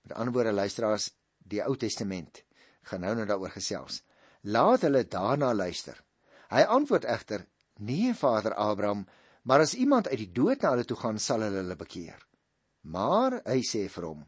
Met 0.04 0.16
ander 0.16 0.34
woorde 0.34 0.52
luisteraars, 0.52 1.08
die 1.38 1.62
Ou 1.64 1.76
Testament 1.80 2.42
gaan 2.84 3.00
nou 3.00 3.14
net 3.16 3.30
daaroor 3.30 3.54
gesels. 3.54 4.02
Laat 4.44 4.84
hulle 4.84 5.06
daarna 5.08 5.54
luister. 5.56 5.96
Hy 6.52 6.64
antwoord 6.68 7.06
egter: 7.08 7.46
"Nee, 7.80 8.12
Vader 8.14 8.54
Abraham, 8.54 9.06
maar 9.42 9.61
as 9.61 9.75
iemand 9.75 10.08
uit 10.08 10.18
die 10.18 10.32
dood 10.32 10.61
na 10.61 10.75
hulle 10.75 10.84
toe 10.84 10.96
gaan, 10.96 11.18
sal 11.18 11.40
hulle 11.40 11.62
hulle 11.62 11.76
bekeer." 11.76 12.20
Maar 12.82 13.40
hy 13.46 13.62
sê 13.64 13.88
vir 13.88 14.04
hom: 14.04 14.26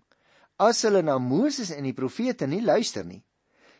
"As 0.57 0.83
hulle 0.83 1.03
na 1.03 1.19
Moses 1.19 1.71
en 1.71 1.85
die 1.85 1.93
profete 1.93 2.47
nie 2.47 2.63
luister 2.63 3.05
nie, 3.05 3.23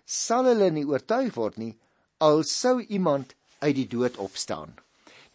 sal 0.05 0.45
hulle 0.45 0.71
nie 0.71 0.85
oortuig 0.85 1.35
word 1.35 1.57
nie 1.57 1.79
al 2.21 2.45
sou 2.45 2.81
iemand 2.81 3.35
uit 3.61 3.75
die 3.75 3.89
dood 3.89 4.17
opstaan." 4.17 4.77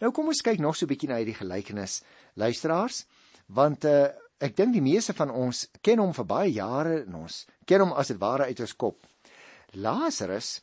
Nou 0.00 0.12
kom 0.12 0.26
ons 0.26 0.42
kyk 0.42 0.58
nog 0.58 0.76
so 0.76 0.86
'n 0.86 0.88
bietjie 0.88 1.08
na 1.08 1.16
hierdie 1.16 1.34
gelykenis, 1.34 2.02
luisteraars, 2.34 3.04
want 3.48 3.84
uh, 3.84 4.08
Ek 4.42 4.56
dink 4.58 4.74
die 4.74 4.82
meeste 4.82 5.14
van 5.14 5.30
ons 5.30 5.68
ken 5.86 6.00
hom 6.02 6.12
vir 6.16 6.26
baie 6.26 6.50
jare 6.50 7.02
en 7.04 7.22
ons 7.22 7.44
ken 7.68 7.84
hom 7.84 7.92
as 7.94 8.10
dit 8.10 8.18
ware 8.18 8.48
uit 8.50 8.60
ons 8.64 8.74
kop. 8.74 9.06
Lazarus 9.78 10.56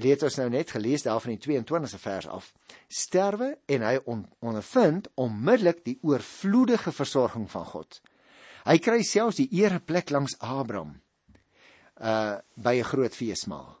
leer 0.00 0.22
ons 0.24 0.38
nou 0.38 0.46
net 0.52 0.70
gelees 0.72 1.04
daar 1.04 1.20
van 1.20 1.34
die 1.34 1.42
22ste 1.42 1.98
vers 2.00 2.28
af. 2.30 2.52
Sterwe 2.88 3.50
en 3.66 3.84
hy 3.84 3.98
on, 4.10 4.24
ondervind 4.40 5.10
onmiddellik 5.20 5.82
die 5.84 5.98
oorvloedige 6.06 6.94
versorging 6.94 7.48
van 7.50 7.66
God. 7.68 7.98
Hy 8.64 8.78
kry 8.80 9.02
selfs 9.04 9.42
die 9.42 9.50
ereplek 9.60 10.14
langs 10.14 10.38
Abraham 10.40 11.00
uh 12.00 12.40
by 12.56 12.78
'n 12.78 12.90
groot 12.90 13.14
feesmaal. 13.14 13.78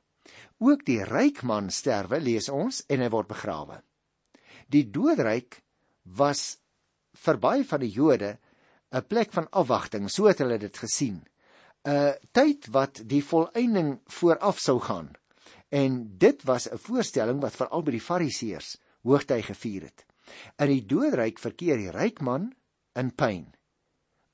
Ook 0.58 0.84
die 0.86 1.02
ryk 1.04 1.42
man 1.42 1.70
sterwe 1.70 2.20
lees 2.20 2.48
ons 2.48 2.84
en 2.88 3.00
hy 3.00 3.08
word 3.08 3.28
begrawe. 3.28 3.82
Die 4.68 4.90
doodryk 4.90 5.62
was 6.04 6.58
vir 7.14 7.38
baie 7.38 7.64
van 7.64 7.80
die 7.80 7.90
Jode 7.90 8.38
'n 8.94 9.06
plek 9.10 9.32
van 9.32 9.50
afwagting, 9.50 10.10
so 10.10 10.28
het 10.30 10.38
hulle 10.38 10.58
dit 10.58 10.76
gesien. 10.78 11.24
'n 11.84 12.14
Tyd 12.32 12.70
wat 12.70 13.02
die 13.02 13.24
volëinding 13.24 14.00
vooraf 14.06 14.58
sou 14.58 14.78
gaan. 14.80 15.10
En 15.68 16.18
dit 16.18 16.42
was 16.42 16.68
'n 16.70 16.78
voorstelling 16.78 17.40
wat 17.40 17.56
veral 17.56 17.82
by 17.82 17.90
die 17.90 18.06
Fariseërs 18.08 18.76
hoogtyd 19.02 19.44
gevier 19.44 19.82
het. 19.82 20.06
In 20.58 20.68
die 20.68 20.86
doodryk 20.86 21.38
verkeer 21.38 21.76
die 21.76 21.90
ryk 21.90 22.20
man 22.20 22.54
in 22.94 23.10
pyn. 23.14 23.54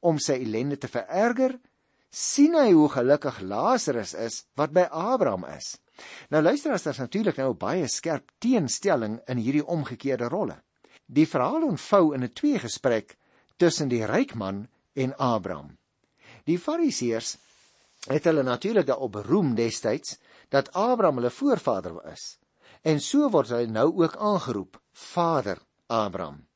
Om 0.01 0.19
sy 0.19 0.33
ellende 0.33 0.79
te 0.79 0.89
vererger, 0.89 1.59
sien 2.11 2.55
hy 2.55 2.73
hoe 2.73 2.89
gelukkig 2.89 3.41
Lazarus 3.41 4.15
is 4.15 4.45
wat 4.55 4.73
by 4.73 4.87
Abraham 4.91 5.45
is. 5.45 5.79
Nou 6.31 6.43
luister 6.43 6.73
as 6.73 6.83
daar's 6.83 6.99
natuurlik 6.99 7.37
nou 7.37 7.55
baie 7.55 7.89
skerp 7.89 8.31
teenstelling 8.39 9.21
in 9.29 9.39
hierdie 9.39 9.67
omgekeerde 9.67 10.29
rolle. 10.29 10.63
Die 11.07 11.27
verhaal 11.27 11.67
ontvou 11.67 12.15
in 12.15 12.25
'n 12.25 12.33
tweegesprek 12.33 13.17
tussen 13.61 13.91
die 13.93 14.05
ryk 14.09 14.35
man 14.35 14.65
en 14.97 15.13
Abraham. 15.21 15.77
Die 16.49 16.59
Fariseërs 16.59 17.37
het 18.09 18.25
hulle 18.25 18.43
natuurlik 18.43 18.87
daarop 18.89 19.19
beroem 19.19 19.55
destyds 19.55 20.17
dat 20.49 20.73
Abraham 20.73 21.21
hulle 21.21 21.31
voorvader 21.31 21.99
is. 22.13 22.39
En 22.83 23.01
so 23.05 23.29
word 23.29 23.53
hy 23.53 23.67
nou 23.69 23.91
ook 24.01 24.17
aangeroep, 24.17 24.81
Vader 24.93 25.61
Abraham. 25.87 26.47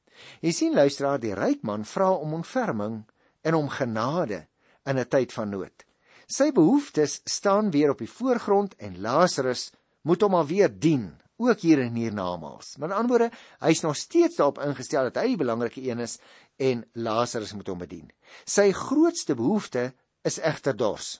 Jy 0.41 0.53
sien 0.57 0.77
luisteraar, 0.77 1.21
die 1.21 1.35
ryk 1.37 1.63
man 1.63 1.85
vra 1.85 2.11
om 2.17 2.33
ontferming 2.39 3.03
en 3.45 3.59
om 3.59 3.69
genade 3.69 4.47
in 4.89 4.99
'n 4.99 5.09
tyd 5.09 5.33
van 5.33 5.51
nood. 5.51 5.85
Sy 6.27 6.53
behoeftes 6.53 7.21
staan 7.25 7.71
weer 7.71 7.91
op 7.91 7.99
die 7.99 8.11
voorgrond 8.11 8.75
en 8.77 9.01
Lazarus 9.01 9.73
moet 10.03 10.23
hom 10.23 10.35
alweer 10.35 10.73
dien, 10.73 11.21
ook 11.37 11.61
hier 11.61 11.79
in 11.83 11.95
hiernamaals. 11.95 12.77
Met 12.77 12.91
ander 12.91 13.09
woorde, 13.09 13.31
hy's 13.59 13.83
nog 13.83 13.97
steeds 13.97 14.37
daarop 14.37 14.61
ingestel 14.63 15.11
dat 15.11 15.23
hy 15.23 15.33
die 15.33 15.41
belangrike 15.41 15.83
een 15.83 16.03
is 16.05 16.19
en 16.57 16.85
Lazarus 16.93 17.55
moet 17.59 17.71
hom 17.71 17.81
bedien. 17.83 18.11
Sy 18.47 18.71
grootste 18.73 19.35
behoefte 19.35 19.93
is 20.23 20.39
egter 20.39 20.77
dors. 20.77 21.19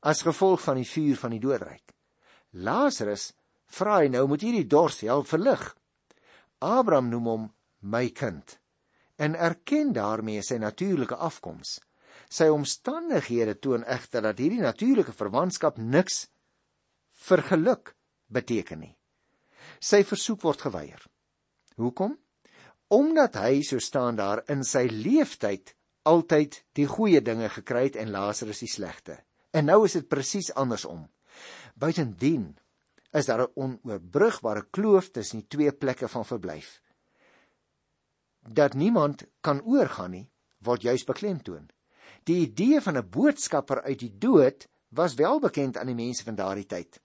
As 0.00 0.24
gevolg 0.26 0.62
van 0.64 0.80
die 0.80 0.88
vuur 0.88 1.16
van 1.20 1.36
die 1.36 1.42
doodryk. 1.42 1.94
Lazarus 2.50 3.30
vra 3.70 4.00
hy 4.00 4.10
nou 4.10 4.26
moet 4.28 4.42
hierdie 4.42 4.66
dors 4.66 5.00
help 5.06 5.28
verlig. 5.30 5.62
Abraham 6.58 7.08
noem 7.12 7.30
hom 7.30 7.46
my 7.80 8.08
kind 8.10 8.58
en 9.20 9.36
erken 9.36 9.92
daarmee 9.92 10.42
sy 10.42 10.56
natuurlike 10.60 11.16
afkoms. 11.16 11.78
Sy 12.30 12.48
omstandighede 12.48 13.58
toon 13.60 13.84
egter 13.84 14.24
dat 14.24 14.40
hierdie 14.40 14.62
natuurlike 14.62 15.12
verwantskap 15.12 15.76
niks 15.78 16.24
vir 17.28 17.44
geluk 17.50 17.92
beteken 18.32 18.80
nie. 18.80 18.94
Sy 19.80 20.02
versoek 20.04 20.42
word 20.44 20.60
geweier. 20.60 21.00
Hoekom? 21.80 22.18
Omdat 22.92 23.38
hy 23.40 23.62
so 23.64 23.80
staan 23.80 24.18
daar 24.18 24.42
in 24.52 24.60
sy 24.66 24.84
leeftyd 24.92 25.72
altyd 26.10 26.58
die 26.76 26.84
goeie 26.90 27.22
dinge 27.24 27.48
gekry 27.48 27.86
het 27.88 27.96
en 27.96 28.12
Lazarus 28.12 28.60
die 28.60 28.68
slegte. 28.68 29.16
En 29.56 29.70
nou 29.70 29.84
is 29.86 29.96
dit 29.96 30.08
presies 30.08 30.52
andersom. 30.52 31.06
Buitendien 31.80 32.52
is 33.16 33.26
daar 33.26 33.42
'n 33.46 33.52
onoorbrigbare 33.54 34.66
kloof 34.70 35.10
tussen 35.10 35.40
die 35.40 35.48
twee 35.48 35.72
plekke 35.72 36.08
van 36.08 36.24
verblyf. 36.24 36.80
Dat 38.40 38.74
niemand 38.74 39.24
kan 39.40 39.62
oorgaan 39.62 40.10
nie, 40.10 40.30
word 40.58 40.82
juis 40.82 41.04
beklemtoon. 41.04 41.70
Die 42.24 42.40
idee 42.46 42.80
van 42.80 42.96
'n 42.96 43.08
boodskapper 43.10 43.82
uit 43.82 43.98
die 43.98 44.18
dood 44.18 44.68
was 44.88 45.14
wel 45.14 45.40
bekend 45.40 45.76
aan 45.76 45.86
die 45.86 45.94
mense 45.94 46.24
van 46.24 46.34
daardie 46.34 46.66
tyd. 46.66 47.00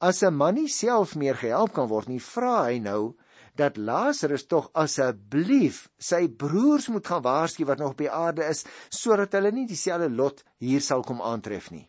As 0.00 0.22
'n 0.22 0.34
man 0.34 0.54
nie 0.54 0.68
self 0.68 1.16
meer 1.16 1.34
gehelp 1.34 1.72
kan 1.72 1.88
word 1.88 2.08
nie, 2.08 2.20
vra 2.20 2.64
hy 2.68 2.78
nou 2.78 3.16
dat 3.58 3.76
Lazarus 3.76 4.46
tog 4.46 4.70
asseblief 4.72 5.88
sy 5.98 6.28
broers 6.28 6.88
moet 6.88 7.06
gaan 7.06 7.22
waarsku 7.22 7.64
wat 7.64 7.78
nog 7.78 7.90
op 7.96 7.98
die 7.98 8.10
aarde 8.10 8.46
is 8.46 8.64
sodat 8.88 9.32
hulle 9.32 9.50
nie 9.52 9.66
dieselfde 9.66 10.10
lot 10.10 10.44
hier 10.58 10.80
sal 10.80 11.02
kom 11.02 11.20
aantref 11.22 11.70
nie. 11.70 11.88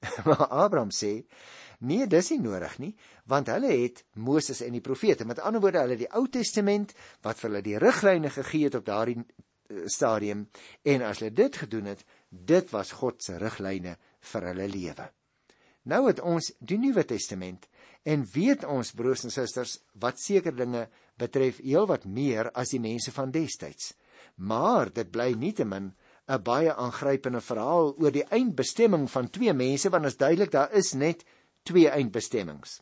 maar 0.26 0.48
Abraham 0.48 0.90
sê: 0.90 1.26
"Nee, 1.80 2.06
dis 2.06 2.30
nie 2.30 2.40
nodig 2.40 2.78
nie, 2.78 2.94
want 3.26 3.52
hulle 3.52 3.68
het 3.82 4.04
Moses 4.14 4.60
en 4.60 4.72
die 4.72 4.80
profete, 4.80 5.24
met 5.24 5.40
ander 5.40 5.60
woorde, 5.60 5.84
hulle 5.84 5.96
die 6.00 6.12
Ou 6.16 6.26
Testament 6.28 6.94
wat 7.22 7.38
vir 7.38 7.50
hulle 7.50 7.62
die 7.62 7.78
riglyne 7.78 8.30
gegee 8.30 8.64
het 8.64 8.74
op 8.74 8.86
daardie 8.86 9.24
stadium 9.86 10.48
en 10.82 11.02
as 11.06 11.20
hulle 11.20 11.32
dit 11.34 11.56
gedoen 11.56 11.92
het, 11.92 12.04
dit 12.28 12.70
was 12.74 12.92
God 12.92 13.22
se 13.22 13.38
riglyne 13.38 13.96
vir 14.32 14.46
hulle 14.50 14.68
lewe. 14.68 15.10
Nou 15.88 16.06
het 16.08 16.20
ons 16.20 16.50
die 16.60 16.78
Nuwe 16.78 17.04
Testament 17.08 17.66
en 18.04 18.26
weet 18.34 18.64
ons 18.68 18.92
broers 18.96 19.24
en 19.24 19.32
susters 19.32 19.78
wat 20.00 20.20
seker 20.20 20.54
dinge 20.56 20.86
betref 21.20 21.60
heelwat 21.64 22.04
meer 22.04 22.50
as 22.52 22.74
die 22.74 22.80
mense 22.80 23.12
van 23.16 23.32
destyds. 23.32 23.94
Maar 24.36 24.92
dit 24.92 25.10
bly 25.10 25.32
nietemin 25.32 25.92
'n 26.28 26.42
baie 26.42 26.74
aangrypende 26.74 27.40
verhaal 27.40 27.94
oor 27.98 28.12
die 28.12 28.28
eindbestemming 28.30 29.10
van 29.10 29.30
twee 29.30 29.52
mense 29.52 29.90
want 29.90 30.06
is 30.06 30.16
duidelik 30.16 30.50
daar 30.50 30.72
is 30.72 30.92
net 30.94 31.24
twee 31.62 31.88
eindbestemmings. 31.88 32.80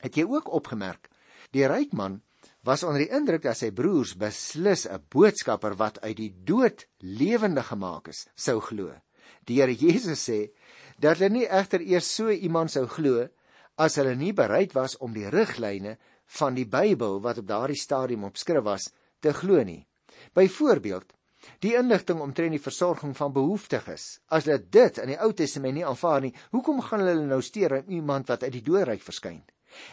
Het 0.00 0.16
jy 0.16 0.24
ook 0.24 0.52
opgemerk 0.52 1.08
die 1.52 1.66
ryk 1.66 1.92
man 1.92 2.20
was 2.66 2.82
onder 2.82 3.04
die 3.04 3.14
indruk 3.14 3.42
dat 3.42 3.56
sy 3.56 3.70
broers 3.70 4.16
beslis 4.18 4.86
'n 4.86 5.02
boodskapper 5.08 5.76
wat 5.76 6.00
uit 6.00 6.16
die 6.16 6.34
dood 6.44 6.86
lewendig 6.98 7.66
gemaak 7.66 8.08
is, 8.08 8.26
sou 8.34 8.60
glo. 8.60 8.92
Die 9.46 9.60
Here 9.60 9.74
Jesus 9.74 10.28
sê 10.28 10.50
dat 10.98 11.18
hulle 11.18 11.32
nie 11.32 11.48
egter 11.48 11.82
eers 11.84 12.08
so 12.18 12.30
iemand 12.30 12.72
sou 12.72 12.86
glo 12.90 13.26
as 13.76 13.98
hulle 14.00 14.14
nie 14.16 14.32
bereid 14.32 14.72
was 14.74 14.96
om 15.04 15.12
die 15.12 15.28
riglyne 15.32 15.96
van 16.38 16.56
die 16.56 16.66
Bybel 16.66 17.20
wat 17.24 17.38
op 17.42 17.48
daardie 17.48 17.78
stadium 17.78 18.24
opskryf 18.24 18.64
was 18.64 18.88
te 19.20 19.32
glo 19.36 19.62
nie. 19.64 19.84
Byvoorbeeld, 20.34 21.12
die 21.62 21.74
inligting 21.78 22.20
omtrent 22.20 22.56
die 22.56 22.62
versorging 22.62 23.12
van 23.16 23.34
behoeftiges. 23.34 24.06
As 24.32 24.46
hulle 24.48 24.58
dit 24.60 24.98
in 25.02 25.12
die 25.12 25.18
Ou 25.22 25.32
Testament 25.36 25.76
nie 25.76 25.84
aanvaar 25.86 26.24
nie, 26.24 26.32
hoekom 26.54 26.80
gaan 26.84 27.04
hulle 27.04 27.26
nou 27.28 27.42
steur 27.44 27.78
aan 27.78 27.92
iemand 27.92 28.32
wat 28.32 28.46
uit 28.46 28.56
die 28.58 28.64
doodryk 28.66 29.04
verskyn? 29.04 29.42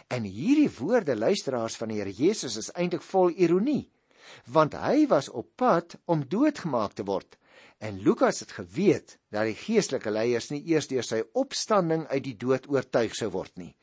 En 0.08 0.24
hierdie 0.24 0.70
woorde 0.78 1.16
luisteraars 1.16 1.76
van 1.76 1.92
die 1.92 2.00
Here 2.00 2.12
Jesus 2.12 2.56
is 2.56 2.72
eintlik 2.72 3.04
vol 3.04 3.34
ironie, 3.36 3.90
want 4.48 4.74
hy 4.80 5.04
was 5.10 5.28
op 5.28 5.50
pad 5.60 5.98
om 6.08 6.24
doodgemaak 6.28 6.96
te 6.96 7.04
word. 7.04 7.36
En 7.84 7.98
Lukas 8.00 8.40
het 8.40 8.52
geweet 8.56 9.18
dat 9.28 9.44
die 9.44 9.56
geestelike 9.58 10.08
leiers 10.08 10.48
nie 10.48 10.62
eers 10.72 10.86
deur 10.88 11.04
sy 11.04 11.18
opstanding 11.36 12.06
uit 12.08 12.22
die 12.24 12.36
dood 12.40 12.64
oortuig 12.72 13.12
sou 13.18 13.28
word 13.34 13.52
nie. 13.60 13.74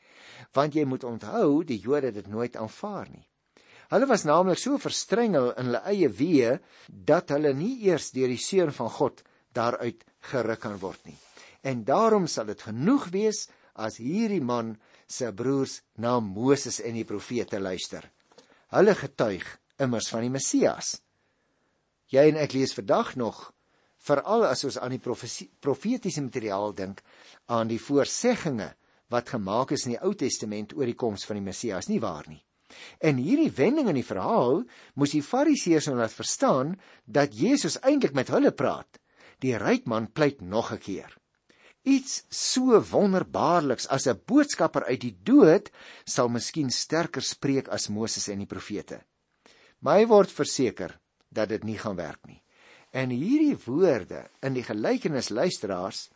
Want 0.56 0.74
jy 0.74 0.82
moet 0.90 1.04
onthou, 1.06 1.62
die 1.62 1.78
Jode 1.78 2.10
het 2.10 2.18
dit 2.18 2.30
nooit 2.32 2.58
aanvaar 2.58 3.12
nie. 3.12 3.22
Hulle 3.92 4.08
was 4.10 4.24
naamlik 4.26 4.58
so 4.58 4.80
verstrengel 4.82 5.52
in 5.52 5.70
hulle 5.70 5.82
eie 5.92 6.08
weë 6.08 6.56
dat 6.88 7.30
hulle 7.30 7.52
nie 7.54 7.76
eers 7.86 8.10
deur 8.16 8.32
die 8.32 8.40
seun 8.42 8.74
van 8.74 8.90
God 8.90 9.22
daaruit 9.54 10.02
geruk 10.32 10.64
kan 10.64 10.78
word 10.82 11.06
nie. 11.06 11.18
En 11.62 11.84
daarom 11.86 12.26
sal 12.26 12.50
dit 12.50 12.66
genoeg 12.72 13.06
wees 13.14 13.44
as 13.78 14.00
hierdie 14.02 14.42
man 14.42 14.74
se 15.06 15.30
broers 15.30 15.78
na 15.94 16.18
Moses 16.18 16.80
en 16.82 16.98
die 16.98 17.06
profete 17.06 17.62
luister. 17.62 18.02
Hulle 18.74 18.98
getuig 18.98 19.46
immers 19.78 20.10
van 20.10 20.26
die 20.26 20.34
Messias. 20.40 20.96
Jy 22.10 22.32
en 22.32 22.42
ek 22.42 22.58
lees 22.58 22.74
vandag 22.74 23.14
nog 23.20 23.52
veral 24.02 24.46
as 24.48 24.64
ons 24.66 24.78
aan 24.78 24.94
die 24.96 25.02
profetiese 25.02 26.22
materiaal 26.24 26.74
dink 26.74 27.02
aan 27.46 27.70
die 27.70 27.80
voorsegginge 27.80 28.72
wat 29.12 29.34
gemaak 29.34 29.74
is 29.76 29.86
in 29.86 29.94
die 29.96 30.02
Ou 30.02 30.14
Testament 30.18 30.72
oor 30.74 30.88
die 30.88 30.98
koms 30.98 31.26
van 31.28 31.38
die 31.38 31.44
Messias, 31.44 31.88
nie 31.88 32.00
waar 32.00 32.26
nie? 32.28 32.40
En 33.04 33.18
hierdie 33.20 33.52
wending 33.52 33.90
in 33.90 33.98
die 34.00 34.06
verhaal 34.06 34.62
moes 34.96 35.12
die 35.12 35.24
Fariseërs 35.24 35.90
nou 35.90 35.98
laat 35.98 36.14
verstaan 36.16 36.76
dat 37.04 37.36
Jesus 37.36 37.76
eintlik 37.82 38.16
met 38.16 38.32
hulle 38.32 38.52
praat. 38.56 38.98
Die 39.44 39.52
ryk 39.58 39.88
man 39.90 40.08
pleit 40.12 40.40
nog 40.40 40.72
'n 40.72 40.78
keer. 40.78 41.10
Iets 41.84 42.24
so 42.30 42.80
wonderbaarliks 42.80 43.88
as 43.88 44.06
'n 44.06 44.22
boodskapper 44.26 44.84
uit 44.84 45.00
die 45.00 45.16
dood 45.22 45.70
sal 46.04 46.28
miskien 46.28 46.70
sterker 46.70 47.22
spreek 47.22 47.68
as 47.68 47.88
Moses 47.88 48.28
en 48.28 48.38
die 48.38 48.46
profete. 48.46 49.02
My 49.80 50.06
word 50.06 50.30
verseker 50.30 51.00
dat 51.28 51.48
dit 51.48 51.64
nie 51.64 51.78
gaan 51.78 51.96
werk 51.96 52.26
nie. 52.26 52.42
En 52.92 53.08
hierdie 53.08 53.56
woorde 53.64 54.26
in 54.44 54.52
die 54.52 54.64
gelykenis 54.66 55.30
luisteraars 55.32 56.10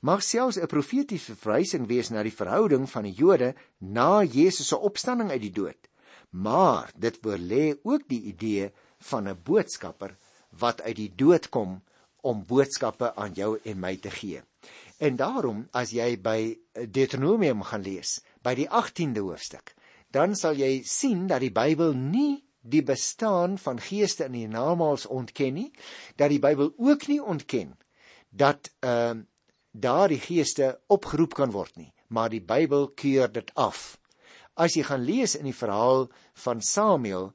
mag 0.00 0.22
selfs 0.22 0.56
'n 0.56 0.70
profetiese 0.72 1.36
verwysing 1.36 1.86
wees 1.86 2.10
na 2.10 2.22
die 2.22 2.32
verhouding 2.32 2.88
van 2.88 3.04
die 3.04 3.12
Jode 3.12 3.54
na 3.78 4.24
Jesus 4.24 4.68
se 4.68 4.78
opstanding 4.78 5.30
uit 5.30 5.40
die 5.40 5.52
dood. 5.52 5.88
Maar 6.30 6.90
dit 6.96 7.18
voorlê 7.22 7.76
ook 7.82 8.08
die 8.08 8.22
idee 8.32 8.72
van 8.98 9.28
'n 9.28 9.42
boodskapper 9.42 10.16
wat 10.58 10.82
uit 10.82 10.96
die 10.96 11.12
dood 11.16 11.48
kom 11.48 11.82
om 12.20 12.44
boodskappe 12.46 13.14
aan 13.14 13.32
jou 13.32 13.58
en 13.64 13.80
my 13.80 13.96
te 13.96 14.10
gee. 14.10 14.42
En 14.98 15.16
daarom 15.16 15.68
as 15.72 15.90
jy 15.90 16.16
by 16.16 16.58
Deuteronomium 16.72 17.62
gaan 17.62 17.82
lees, 17.82 18.22
by 18.42 18.54
die 18.54 18.68
18de 18.68 19.20
hoofstuk, 19.20 19.74
dan 20.10 20.34
sal 20.34 20.54
jy 20.54 20.82
sien 20.82 21.26
dat 21.26 21.40
die 21.40 21.52
Bybel 21.52 21.92
nie 21.92 22.45
die 22.66 22.82
bestaan 22.82 23.56
van 23.62 23.80
geeste 23.80 24.26
in 24.26 24.36
die 24.36 24.48
namaals 24.50 25.06
ontken 25.06 25.54
nie, 25.54 25.70
dat 26.16 26.32
die 26.32 26.42
Bybel 26.42 26.72
ook 26.76 27.06
nie 27.10 27.22
ontken 27.22 27.76
dat 28.30 28.70
ehm 28.80 29.22
uh, 29.22 29.24
daardie 29.76 30.20
geeste 30.20 30.70
opgeroep 30.88 31.34
kan 31.36 31.50
word 31.52 31.74
nie, 31.76 31.92
maar 32.08 32.30
die 32.32 32.40
Bybel 32.40 32.86
keur 32.96 33.28
dit 33.28 33.50
af. 33.60 33.98
As 34.56 34.72
jy 34.72 34.86
gaan 34.88 35.04
lees 35.04 35.34
in 35.36 35.44
die 35.44 35.56
verhaal 35.56 36.06
van 36.46 36.62
Samuel 36.64 37.34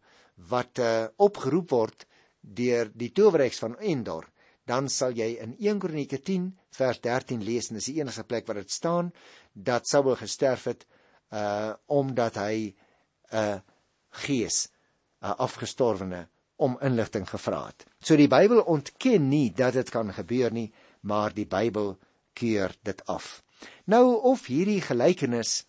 wat 0.50 0.82
uh, 0.82 1.06
opgeroep 1.22 1.70
word 1.70 2.08
deur 2.42 2.90
die 2.98 3.12
towerheks 3.14 3.62
van 3.62 3.78
Endor, 3.78 4.26
dan 4.66 4.90
sal 4.90 5.14
jy 5.14 5.36
in 5.44 5.54
1 5.60 5.84
Kronieke 5.84 6.18
10 6.18 6.50
vers 6.74 7.02
13 7.06 7.46
lees 7.46 7.70
en 7.70 7.78
dis 7.78 7.92
die 7.92 8.00
enigste 8.00 8.26
plek 8.26 8.48
waar 8.48 8.62
dit 8.64 8.74
staan 8.74 9.12
dat 9.54 9.88
Saul 9.88 10.16
gesterf 10.18 10.66
het 10.72 10.88
uh 11.32 11.74
omdat 11.88 12.36
hy 12.42 12.74
'n 13.32 13.38
uh, 13.38 13.60
gees 14.26 14.68
'n 15.22 15.28
uh, 15.28 15.36
afgestorwene 15.38 16.28
om 16.56 16.78
inligting 16.82 17.30
gevra 17.30 17.66
het. 17.66 17.86
So 18.00 18.16
die 18.16 18.30
Bybel 18.30 18.62
ontken 18.62 19.30
nie 19.30 19.52
dat 19.54 19.74
dit 19.74 19.90
kan 19.90 20.14
gebeur 20.14 20.52
nie, 20.52 20.72
maar 21.02 21.34
die 21.34 21.46
Bybel 21.46 21.98
keur 22.34 22.76
dit 22.84 23.06
af. 23.06 23.44
Nou 23.86 24.22
of 24.22 24.46
hierdie 24.46 24.82
gelykenis 24.82 25.66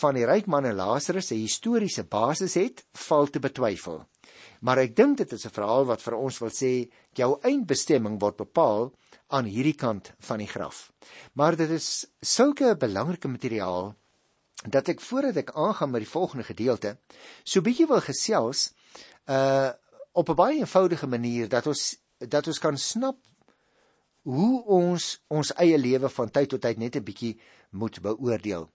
van 0.00 0.16
die 0.18 0.26
ryk 0.28 0.46
man 0.46 0.64
en 0.68 0.76
Lazarus 0.76 1.32
'n 1.32 1.40
historiese 1.40 2.04
basis 2.04 2.54
het, 2.54 2.84
val 2.92 3.26
te 3.26 3.40
betwyfel. 3.40 4.04
Maar 4.60 4.78
ek 4.78 4.96
dink 4.96 5.16
dit 5.18 5.32
is 5.32 5.46
'n 5.46 5.56
verhaal 5.56 5.84
wat 5.84 6.02
vir 6.02 6.14
ons 6.14 6.38
wil 6.38 6.50
sê 6.50 6.90
jou 7.12 7.38
eindbestemming 7.42 8.20
word 8.20 8.36
bepaal 8.36 8.92
aan 9.28 9.44
hierdie 9.44 9.76
kant 9.76 10.12
van 10.18 10.38
die 10.38 10.48
graf. 10.48 10.92
Maar 11.32 11.56
dit 11.56 11.70
is 11.70 12.06
sulke 12.20 12.76
belangrike 12.76 13.28
materiaal 13.28 13.94
dat 14.68 14.88
ek 14.88 15.00
voordat 15.00 15.36
ek 15.36 15.50
aangaan 15.54 15.90
met 15.90 16.00
die 16.00 16.10
volgende 16.10 16.44
gedeelte, 16.44 16.96
so 17.44 17.60
bietjie 17.60 17.86
wil 17.86 18.00
gesels 18.00 18.72
uh 19.26 19.72
op 20.14 20.28
'n 20.28 20.34
baie 20.34 20.58
eenvoudige 20.58 21.06
manier 21.06 21.48
dat 21.48 21.66
ons 21.66 21.96
dat 22.18 22.46
ons 22.46 22.58
kan 22.58 22.78
snap 22.78 23.18
hoe 24.22 24.64
ons 24.64 25.24
ons 25.28 25.52
eie 25.60 25.78
lewe 25.78 26.08
van 26.08 26.30
tyd 26.30 26.48
tot 26.48 26.60
tyd 26.60 26.78
net 26.78 26.96
'n 26.96 27.04
bietjie 27.04 27.40
moet 27.70 28.00
beoordeel. 28.00 28.70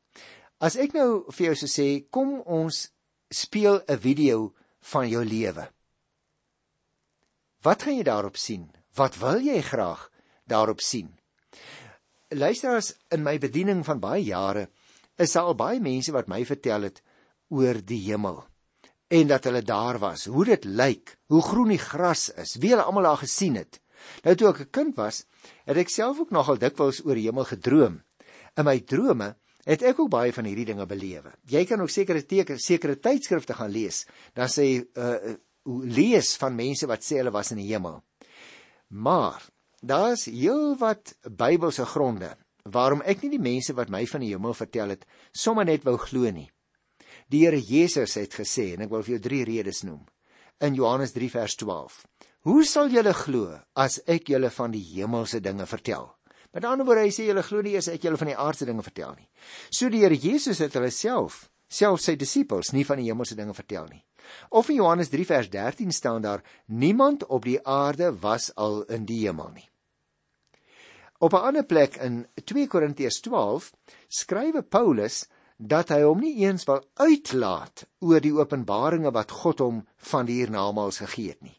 As 0.60 0.76
ek 0.76 0.94
nou 0.94 1.32
vir 1.32 1.46
jou 1.46 1.56
sou 1.56 1.70
sê, 1.70 2.10
kom 2.10 2.42
ons 2.42 2.92
speel 3.30 3.82
'n 3.88 3.98
video 3.98 4.54
van 4.80 5.10
jou 5.10 5.26
lewe. 5.26 5.70
Wat 7.62 7.84
gaan 7.84 7.98
jy 7.98 8.04
daarop 8.04 8.38
sien? 8.38 8.72
Wat 8.96 9.18
wil 9.18 9.40
jy 9.40 9.62
graag 9.62 10.12
daarop 10.46 10.82
sien? 10.82 11.18
Luisteraars, 12.30 12.94
in 13.10 13.24
my 13.24 13.38
bediening 13.38 13.86
van 13.86 14.00
baie 14.00 14.24
jare 14.24 14.70
is 15.18 15.32
daar 15.32 15.44
al 15.44 15.56
baie 15.56 15.80
mense 15.80 16.12
wat 16.12 16.28
my 16.28 16.46
vertel 16.46 16.82
het 16.82 17.02
oor 17.50 17.82
die 17.86 18.04
hemel 18.12 18.49
en 19.10 19.30
dat 19.30 19.48
hulle 19.50 19.62
daar 19.66 19.98
was, 20.02 20.28
hoe 20.30 20.46
dit 20.46 20.66
lyk, 20.66 21.16
hoe 21.34 21.42
groen 21.42 21.74
die 21.74 21.82
gras 21.82 22.30
is, 22.38 22.56
wie 22.62 22.74
hulle 22.76 22.86
almal 22.86 23.10
daar 23.10 23.24
gesien 23.24 23.58
het. 23.58 23.80
Nou 24.24 24.36
toe 24.36 24.50
ek 24.50 24.60
'n 24.60 24.70
kind 24.72 24.96
was, 24.96 25.26
het 25.66 25.78
ek 25.78 25.90
self 25.90 26.20
ook 26.20 26.32
nogal 26.32 26.58
dikwels 26.58 27.04
oor 27.06 27.16
die 27.16 27.28
hemel 27.28 27.46
gedroom. 27.46 28.02
In 28.56 28.66
my 28.66 28.80
drome 28.80 29.36
het 29.66 29.82
ek 29.84 30.00
ook 30.00 30.10
baie 30.10 30.34
van 30.34 30.46
hierdie 30.46 30.66
dinge 30.66 30.86
belewe. 30.86 31.34
Jy 31.46 31.66
kan 31.66 31.82
ook 31.82 31.90
sekere 31.90 32.26
teken, 32.26 32.60
sekere 32.60 33.00
tydskrifte 33.00 33.54
gaan 33.54 33.72
lees, 33.72 34.06
dan 34.34 34.48
sê 34.48 34.86
uh 34.96 35.36
lees 35.70 36.38
van 36.38 36.56
mense 36.56 36.88
wat 36.88 37.04
sê 37.04 37.20
hulle 37.20 37.32
was 37.32 37.52
in 37.52 37.58
die 37.58 37.68
hemel. 37.68 38.02
Maar 38.88 39.44
daar's 39.82 40.26
heelwat 40.26 41.14
Bybelse 41.30 41.86
gronde 41.86 42.38
waarom 42.64 43.02
ek 43.02 43.22
nie 43.22 43.30
die 43.30 43.42
mense 43.42 43.74
wat 43.74 43.90
my 43.90 44.06
van 44.08 44.22
die 44.22 44.32
hemel 44.34 44.54
vertel 44.54 44.90
het 44.90 45.06
sommer 45.32 45.66
net 45.66 45.84
wou 45.84 45.98
glo 45.98 46.32
nie. 46.32 46.50
Die 47.30 47.44
Here 47.46 47.60
Jesus 47.62 48.16
het 48.18 48.34
gesê 48.34 48.72
en 48.74 48.82
ek 48.88 48.90
wil 48.90 49.04
vir 49.06 49.16
jou 49.16 49.22
drie 49.22 49.44
redes 49.46 49.84
noem. 49.86 50.02
In 50.66 50.74
Johannes 50.74 51.14
3 51.14 51.30
vers 51.30 51.56
12. 51.62 52.00
Hoe 52.50 52.64
sal 52.66 52.90
julle 52.90 53.14
glo 53.14 53.54
as 53.78 54.00
ek 54.10 54.32
julle 54.34 54.50
van 54.50 54.74
die 54.74 54.82
hemelse 54.96 55.38
dinge 55.44 55.68
vertel? 55.70 56.08
Met 56.56 56.66
ander 56.66 56.88
woorde, 56.88 57.04
hy 57.06 57.14
sê 57.14 57.28
julle 57.28 57.44
glo 57.46 57.62
nie 57.62 57.76
eers 57.78 57.92
ek 57.94 58.08
julle 58.08 58.18
van 58.18 58.32
die 58.32 58.38
aardse 58.40 58.66
dinge 58.66 58.82
vertel 58.82 59.14
nie. 59.14 59.30
So 59.70 59.94
die 59.94 60.02
Here 60.02 60.18
Jesus 60.18 60.64
het 60.64 60.74
hulle 60.74 60.90
self, 60.90 61.44
self 61.70 62.02
sy 62.02 62.18
disippels 62.18 62.74
nie 62.74 62.88
van 62.88 62.98
die 62.98 63.12
hemelse 63.12 63.38
dinge 63.38 63.54
vertel 63.54 63.86
nie. 63.92 64.02
Of 64.50 64.74
in 64.74 64.82
Johannes 64.82 65.14
3 65.14 65.30
vers 65.30 65.54
13 65.54 65.94
staan 65.94 66.26
daar 66.26 66.42
niemand 66.66 67.28
op 67.30 67.46
die 67.46 67.60
aarde 67.62 68.10
was 68.24 68.50
al 68.58 68.88
in 68.90 69.06
die 69.06 69.22
hemel 69.28 69.54
nie. 69.54 69.70
Op 71.22 71.34
'n 71.34 71.46
ander 71.46 71.66
plek 71.66 72.02
in 72.02 72.26
2 72.46 72.68
Korintiërs 72.68 73.22
12 73.22 73.74
skrywe 74.08 74.64
Paulus 74.64 75.28
dat 75.60 75.92
hy 75.92 76.00
hom 76.06 76.22
nie 76.24 76.38
eens 76.46 76.64
wil 76.70 76.80
uitlaat 76.96 77.84
oor 78.08 78.24
die 78.24 78.32
openbaringe 78.32 79.12
wat 79.12 79.34
God 79.42 79.60
hom 79.60 79.82
van 80.12 80.30
die 80.30 80.40
hiernamaals 80.40 81.02
gegee 81.04 81.36
het 81.36 81.44
nie. 81.44 81.58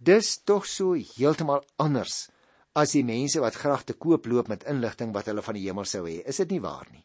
Dis 0.00 0.38
tog 0.48 0.64
so 0.64 0.96
heeltemal 0.96 1.60
anders 1.76 2.30
as 2.76 2.96
die 2.96 3.04
mense 3.04 3.40
wat 3.44 3.58
graag 3.60 3.84
te 3.84 3.96
koop 3.96 4.26
loop 4.26 4.48
met 4.48 4.64
inligting 4.68 5.12
wat 5.12 5.28
hulle 5.28 5.44
van 5.44 5.56
die 5.56 5.66
hemel 5.68 5.84
sou 5.84 6.06
hê. 6.08 6.22
Is 6.24 6.40
dit 6.40 6.56
nie 6.56 6.62
waar 6.64 6.88
nie? 6.92 7.04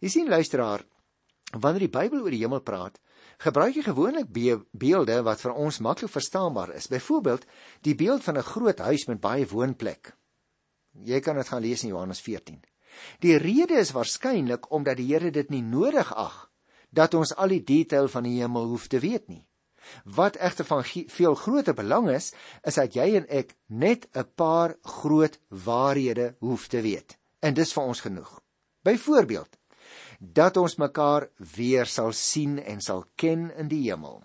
Jy 0.00 0.12
sien 0.12 0.28
luisteraar, 0.28 0.84
wanneer 1.52 1.86
die 1.86 1.92
Bybel 1.92 2.24
oor 2.24 2.32
die 2.32 2.42
hemel 2.42 2.60
praat, 2.64 2.98
gebruik 3.40 3.76
hy 3.76 3.84
gewoonlik 3.84 4.28
be 4.32 4.58
beelde 4.72 5.22
wat 5.24 5.40
vir 5.44 5.56
ons 5.56 5.80
maklik 5.84 6.12
verstaanbaar 6.12 6.74
is. 6.76 6.88
Byvoorbeeld, 6.92 7.44
die 7.84 7.96
beeld 7.96 8.24
van 8.24 8.38
'n 8.38 8.50
groot 8.52 8.78
huis 8.78 9.08
met 9.08 9.20
baie 9.20 9.46
woonplek 9.48 10.16
Jy 11.04 11.20
kan 11.20 11.36
dit 11.36 11.48
gaan 11.48 11.62
lees 11.62 11.82
in 11.84 11.92
Johannes 11.92 12.20
14. 12.24 12.62
Die 13.20 13.36
rede 13.36 13.78
is 13.80 13.92
waarskynlik 13.96 14.70
omdat 14.72 14.96
die 14.96 15.08
Here 15.12 15.30
dit 15.30 15.50
nie 15.50 15.62
nodig 15.62 16.12
ag 16.14 16.50
dat 16.90 17.14
ons 17.14 17.34
al 17.36 17.52
die 17.52 17.64
detail 17.64 18.08
van 18.08 18.24
die 18.24 18.38
hemel 18.40 18.70
hoef 18.70 18.86
te 18.88 19.00
weet 19.02 19.28
nie. 19.28 19.44
Wat 20.04 20.36
egter 20.36 20.64
van 20.64 20.82
veel 20.84 21.34
groter 21.34 21.74
belang 21.74 22.08
is, 22.10 22.32
is 22.64 22.78
dat 22.78 22.94
jy 22.96 23.06
en 23.20 23.26
ek 23.28 23.54
net 23.66 24.08
'n 24.14 24.26
paar 24.34 24.76
groot 24.82 25.38
waarhede 25.48 26.34
hoef 26.40 26.66
te 26.68 26.80
weet. 26.80 27.18
En 27.40 27.54
dis 27.54 27.72
vir 27.72 27.82
ons 27.82 28.00
genoeg. 28.00 28.40
Byvoorbeeld 28.82 29.56
dat 30.18 30.56
ons 30.56 30.76
mekaar 30.76 31.28
weer 31.56 31.86
sal 31.86 32.12
sien 32.12 32.58
en 32.58 32.80
sal 32.80 33.04
ken 33.14 33.50
in 33.56 33.68
die 33.68 33.90
hemel. 33.90 34.22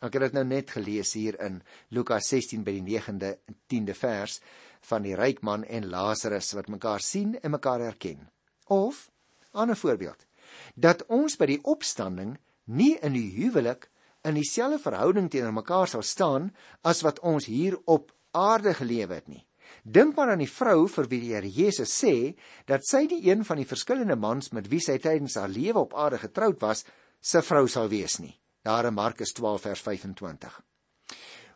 Ek 0.00 0.12
het 0.12 0.22
dit 0.22 0.32
nou 0.32 0.44
net 0.44 0.70
gelees 0.70 1.12
hier 1.12 1.38
in 1.40 1.62
Lukas 1.88 2.28
16 2.28 2.64
by 2.64 2.72
die 2.80 2.98
9de 2.98 3.38
en 3.48 3.56
10de 3.72 3.94
vers 3.94 4.40
van 4.88 5.02
die 5.02 5.16
ryk 5.18 5.42
man 5.42 5.64
en 5.64 5.88
Lazarus 5.90 6.52
wat 6.56 6.70
mekaar 6.72 7.02
sien 7.02 7.36
en 7.42 7.50
mekaar 7.50 7.80
herken. 7.80 8.28
Of 8.66 9.10
'n 9.52 9.58
ander 9.58 9.76
voorbeeld, 9.76 10.26
dat 10.74 11.06
ons 11.06 11.36
by 11.36 11.46
die 11.46 11.62
opstanding 11.62 12.38
nie 12.64 12.98
in 13.02 13.12
die 13.12 13.30
huwelik 13.36 13.90
in 14.26 14.34
dieselfde 14.34 14.78
verhouding 14.82 15.30
teenoor 15.30 15.52
mekaar 15.52 15.88
sal 15.88 16.02
staan 16.02 16.50
as 16.82 17.02
wat 17.06 17.20
ons 17.20 17.46
hier 17.46 17.78
op 17.84 18.12
aarde 18.30 18.74
gelewe 18.74 19.14
het 19.14 19.28
nie. 19.28 19.46
Dink 19.82 20.16
maar 20.16 20.30
aan 20.30 20.42
die 20.42 20.50
vrou 20.50 20.88
vir 20.90 21.08
wie 21.10 21.20
die 21.22 21.32
Here 21.34 21.50
Jesus 21.50 21.92
sê 21.94 22.34
dat 22.66 22.86
sy 22.86 23.06
die 23.06 23.22
een 23.30 23.44
van 23.46 23.60
die 23.60 23.68
verskillende 23.68 24.16
mans 24.16 24.50
met 24.52 24.68
wie 24.70 24.80
sy 24.82 24.98
tydens 24.98 25.36
haar 25.38 25.48
lewe 25.48 25.78
op 25.78 25.94
aarde 25.94 26.18
getroud 26.18 26.60
was, 26.60 26.84
se 27.20 27.42
vrou 27.42 27.66
sal 27.68 27.88
wees 27.88 28.18
nie. 28.18 28.34
Daar 28.66 28.86
in 28.86 28.94
Markus 28.94 29.32
12 29.32 29.62
vers 29.62 29.80
25. 29.80 30.60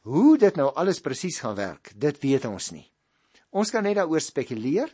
Hoe 0.07 0.39
dit 0.39 0.57
nou 0.57 0.71
alles 0.75 1.03
presies 1.03 1.41
gaan 1.43 1.59
werk, 1.59 1.93
dit 1.95 2.23
weet 2.23 2.47
ons 2.47 2.71
nie. 2.71 2.87
Ons 3.51 3.71
kan 3.71 3.83
net 3.83 3.99
daaroor 3.99 4.23
spekuleer 4.23 4.93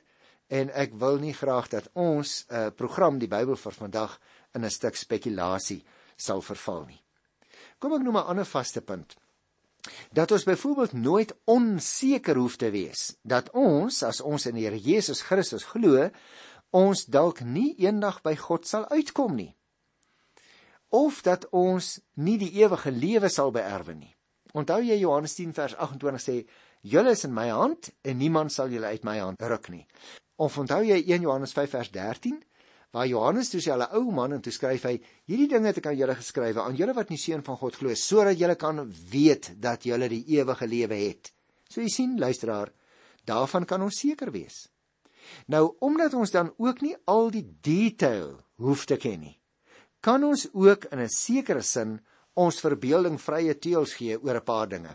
en 0.49 0.71
ek 0.71 0.95
wil 1.01 1.19
nie 1.21 1.35
graag 1.35 1.69
dat 1.69 1.89
ons 1.93 2.45
uh, 2.49 2.69
program 2.71 3.19
die 3.19 3.29
Bybel 3.29 3.57
vir 3.57 3.75
vandag 3.75 4.19
in 4.55 4.65
'n 4.65 4.71
stuk 4.71 4.97
spekulasie 4.97 5.83
sal 6.17 6.41
verval 6.41 6.87
nie. 6.87 7.03
Kom 7.79 7.93
ek 7.93 8.03
noem 8.03 8.17
'n 8.17 8.29
ander 8.33 8.49
vaste 8.49 8.81
punt. 8.81 9.17
Dat 10.13 10.33
ons 10.33 10.45
byvoorbeeld 10.45 10.93
nooit 10.93 11.35
onseker 11.45 12.37
hoef 12.37 12.57
te 12.57 12.71
wees 12.71 13.17
dat 13.23 13.51
ons 13.51 14.03
as 14.03 14.21
ons 14.21 14.47
in 14.47 14.55
die 14.55 14.65
Here 14.65 14.79
Jesus 14.79 15.23
Christus 15.23 15.65
glo, 15.65 16.11
ons 16.71 17.05
dalk 17.05 17.41
nie 17.41 17.75
eendag 17.79 18.23
by 18.23 18.35
God 18.37 18.67
sal 18.67 18.89
uitkom 18.89 19.37
nie. 19.37 19.55
Of 20.89 21.23
dat 21.23 21.47
ons 21.51 22.01
nie 22.15 22.39
die 22.39 22.53
ewige 22.63 22.91
lewe 22.91 23.29
sal 23.29 23.51
beerwe 23.51 23.95
nie. 23.95 24.17
Onthou 24.55 24.81
jy 24.83 24.97
Johannes 24.99 25.35
10 25.35 25.53
vers 25.53 25.75
28 25.77 26.23
sê 26.23 26.47
Julle 26.87 27.17
is 27.17 27.25
in 27.27 27.35
my 27.35 27.49
hand 27.51 27.89
en 28.07 28.19
niemand 28.21 28.53
sal 28.55 28.71
julle 28.71 28.93
uit 28.93 29.05
my 29.07 29.17
hand 29.19 29.43
ruk 29.43 29.71
nie. 29.73 29.87
Of 30.39 30.59
onthou 30.61 30.85
jy 30.87 31.01
1 31.03 31.25
Johannes 31.25 31.55
5 31.57 31.73
vers 31.75 31.91
13 31.91 32.37
waar 32.95 33.09
Johannes 33.11 33.51
toe 33.51 33.61
sê 33.61 33.73
hulle 33.75 33.89
ou 33.99 34.13
man 34.15 34.37
en 34.37 34.43
toe 34.45 34.53
skryf 34.55 34.85
hy 34.87 34.95
hierdie 35.29 35.49
dinge 35.51 35.73
het 35.73 35.81
ek 35.81 35.89
aan 35.91 35.99
julle 35.99 36.15
geskrywe 36.17 36.63
aan 36.63 36.77
julle 36.79 36.95
wat 36.97 37.11
nie 37.11 37.19
seun 37.21 37.43
van 37.45 37.59
God 37.61 37.79
glo 37.81 37.97
sodat 37.99 38.39
julle 38.39 38.55
kan 38.61 38.85
weet 39.11 39.51
dat 39.63 39.89
julle 39.89 40.09
die 40.13 40.23
ewige 40.37 40.69
lewe 40.71 41.01
het. 41.01 41.33
So 41.69 41.83
jy 41.83 41.91
sien 41.91 42.15
luisteraar, 42.23 42.71
daarvan 43.27 43.67
kan 43.67 43.83
ons 43.83 43.99
seker 44.05 44.31
wees. 44.33 44.69
Nou 45.51 45.75
omdat 45.83 46.15
ons 46.15 46.31
dan 46.31 46.53
ook 46.57 46.85
nie 46.87 46.95
al 47.11 47.33
die 47.35 47.45
detail 47.67 48.37
hoef 48.63 48.87
te 48.87 49.01
ken 49.01 49.25
nie, 49.27 49.35
kan 50.01 50.23
ons 50.23 50.47
ook 50.55 50.87
in 50.93 51.01
'n 51.03 51.09
sekere 51.09 51.63
sin 51.63 51.99
ons 52.35 52.61
verbeelding 52.61 53.19
vrye 53.19 53.59
teels 53.59 53.95
gee 53.99 54.17
oor 54.23 54.37
'n 54.37 54.45
paar 54.45 54.69
dinge. 54.69 54.95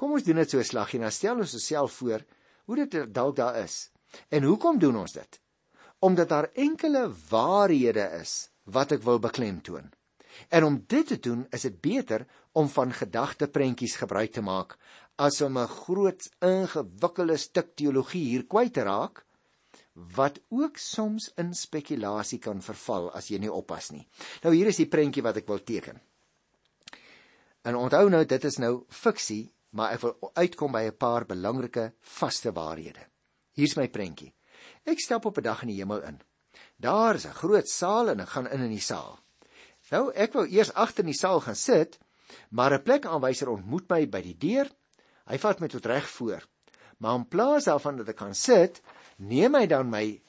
Kom 0.00 0.16
ons 0.16 0.24
doen 0.24 0.40
dit 0.40 0.50
so 0.50 0.58
'n 0.58 0.64
slaggie. 0.64 1.00
Nou 1.00 1.10
stel 1.12 1.36
ons 1.36 1.54
osself 1.54 1.92
voor 1.92 2.24
hoe 2.64 2.76
dit 2.86 3.14
dalk 3.14 3.36
daar 3.36 3.56
is. 3.56 3.90
En 4.28 4.42
hoekom 4.42 4.78
doen 4.78 4.96
ons 4.96 5.12
dit? 5.12 5.40
Omdat 5.98 6.28
daar 6.28 6.50
enkele 6.54 7.12
waarhede 7.28 8.06
is 8.20 8.48
wat 8.64 8.92
ek 8.92 9.02
wil 9.02 9.18
beklemtoon. 9.18 9.92
En 10.48 10.64
om 10.64 10.84
dit 10.86 11.06
te 11.06 11.18
doen, 11.18 11.46
is 11.50 11.62
dit 11.62 11.80
beter 11.80 12.26
om 12.52 12.68
van 12.68 12.92
gedagteprentjies 12.92 13.96
gebruik 13.96 14.32
te 14.32 14.40
maak 14.40 14.78
as 15.16 15.40
om 15.40 15.58
'n 15.58 15.66
groot 15.66 16.30
ingewikkelde 16.38 17.36
stuk 17.36 17.74
teologie 17.76 18.24
hier 18.24 18.46
kwyt 18.46 18.72
te 18.72 18.82
raak 18.82 19.24
wat 20.16 20.40
ook 20.48 20.76
soms 20.76 21.32
in 21.36 21.54
spekulasie 21.54 22.38
kan 22.38 22.62
verval 22.62 23.10
as 23.12 23.28
jy 23.28 23.38
nie 23.38 23.52
oppas 23.52 23.90
nie. 23.90 24.08
Nou 24.42 24.54
hier 24.54 24.66
is 24.66 24.76
die 24.76 24.88
prentjie 24.88 25.22
wat 25.22 25.36
ek 25.36 25.46
wil 25.46 25.62
teken. 25.62 26.00
En 27.62 27.76
onthou 27.76 28.08
nou 28.08 28.24
dit 28.24 28.44
is 28.44 28.56
nou 28.56 28.84
fiksie, 28.88 29.52
maar 29.70 29.92
ek 29.94 30.00
wil 30.00 30.32
uitkom 30.34 30.72
by 30.72 30.82
'n 30.88 30.96
paar 30.96 31.26
belangrike 31.26 31.92
vaste 32.00 32.52
waarhede. 32.52 33.06
Hier's 33.52 33.76
my 33.76 33.88
prentjie. 33.88 34.34
Ek 34.84 35.00
stap 35.00 35.24
op 35.24 35.38
'n 35.38 35.42
dag 35.42 35.62
in 35.62 35.68
die 35.68 35.80
hemel 35.80 36.02
in. 36.02 36.20
Daar 36.76 37.14
is 37.14 37.26
'n 37.26 37.40
groot 37.42 37.68
saal 37.68 38.08
en 38.08 38.20
ek 38.20 38.28
gaan 38.28 38.48
in 38.48 38.60
in 38.60 38.70
die 38.70 38.80
saal. 38.80 39.18
Nou 39.90 40.12
ek 40.12 40.32
wou 40.32 40.46
eers 40.46 40.72
agter 40.74 41.04
in 41.04 41.10
die 41.10 41.18
saal 41.18 41.40
gaan 41.40 41.56
sit, 41.56 41.98
maar 42.50 42.72
'n 42.72 42.82
plekaanwyser 42.82 43.48
ontmoet 43.48 43.88
my 43.88 44.08
by 44.08 44.22
die 44.22 44.38
deur. 44.38 44.70
Hy 45.26 45.38
vat 45.38 45.60
my 45.60 45.68
tot 45.68 45.86
reg 45.86 46.08
voor. 46.08 46.46
Maar 46.98 47.14
in 47.14 47.28
plaas 47.28 47.64
daarvan 47.64 47.96
dat 47.96 48.08
ek 48.08 48.16
kan 48.16 48.34
sit, 48.34 48.82
neem 49.16 49.54
hy 49.54 49.66
dan 49.66 49.90
my 49.90 50.22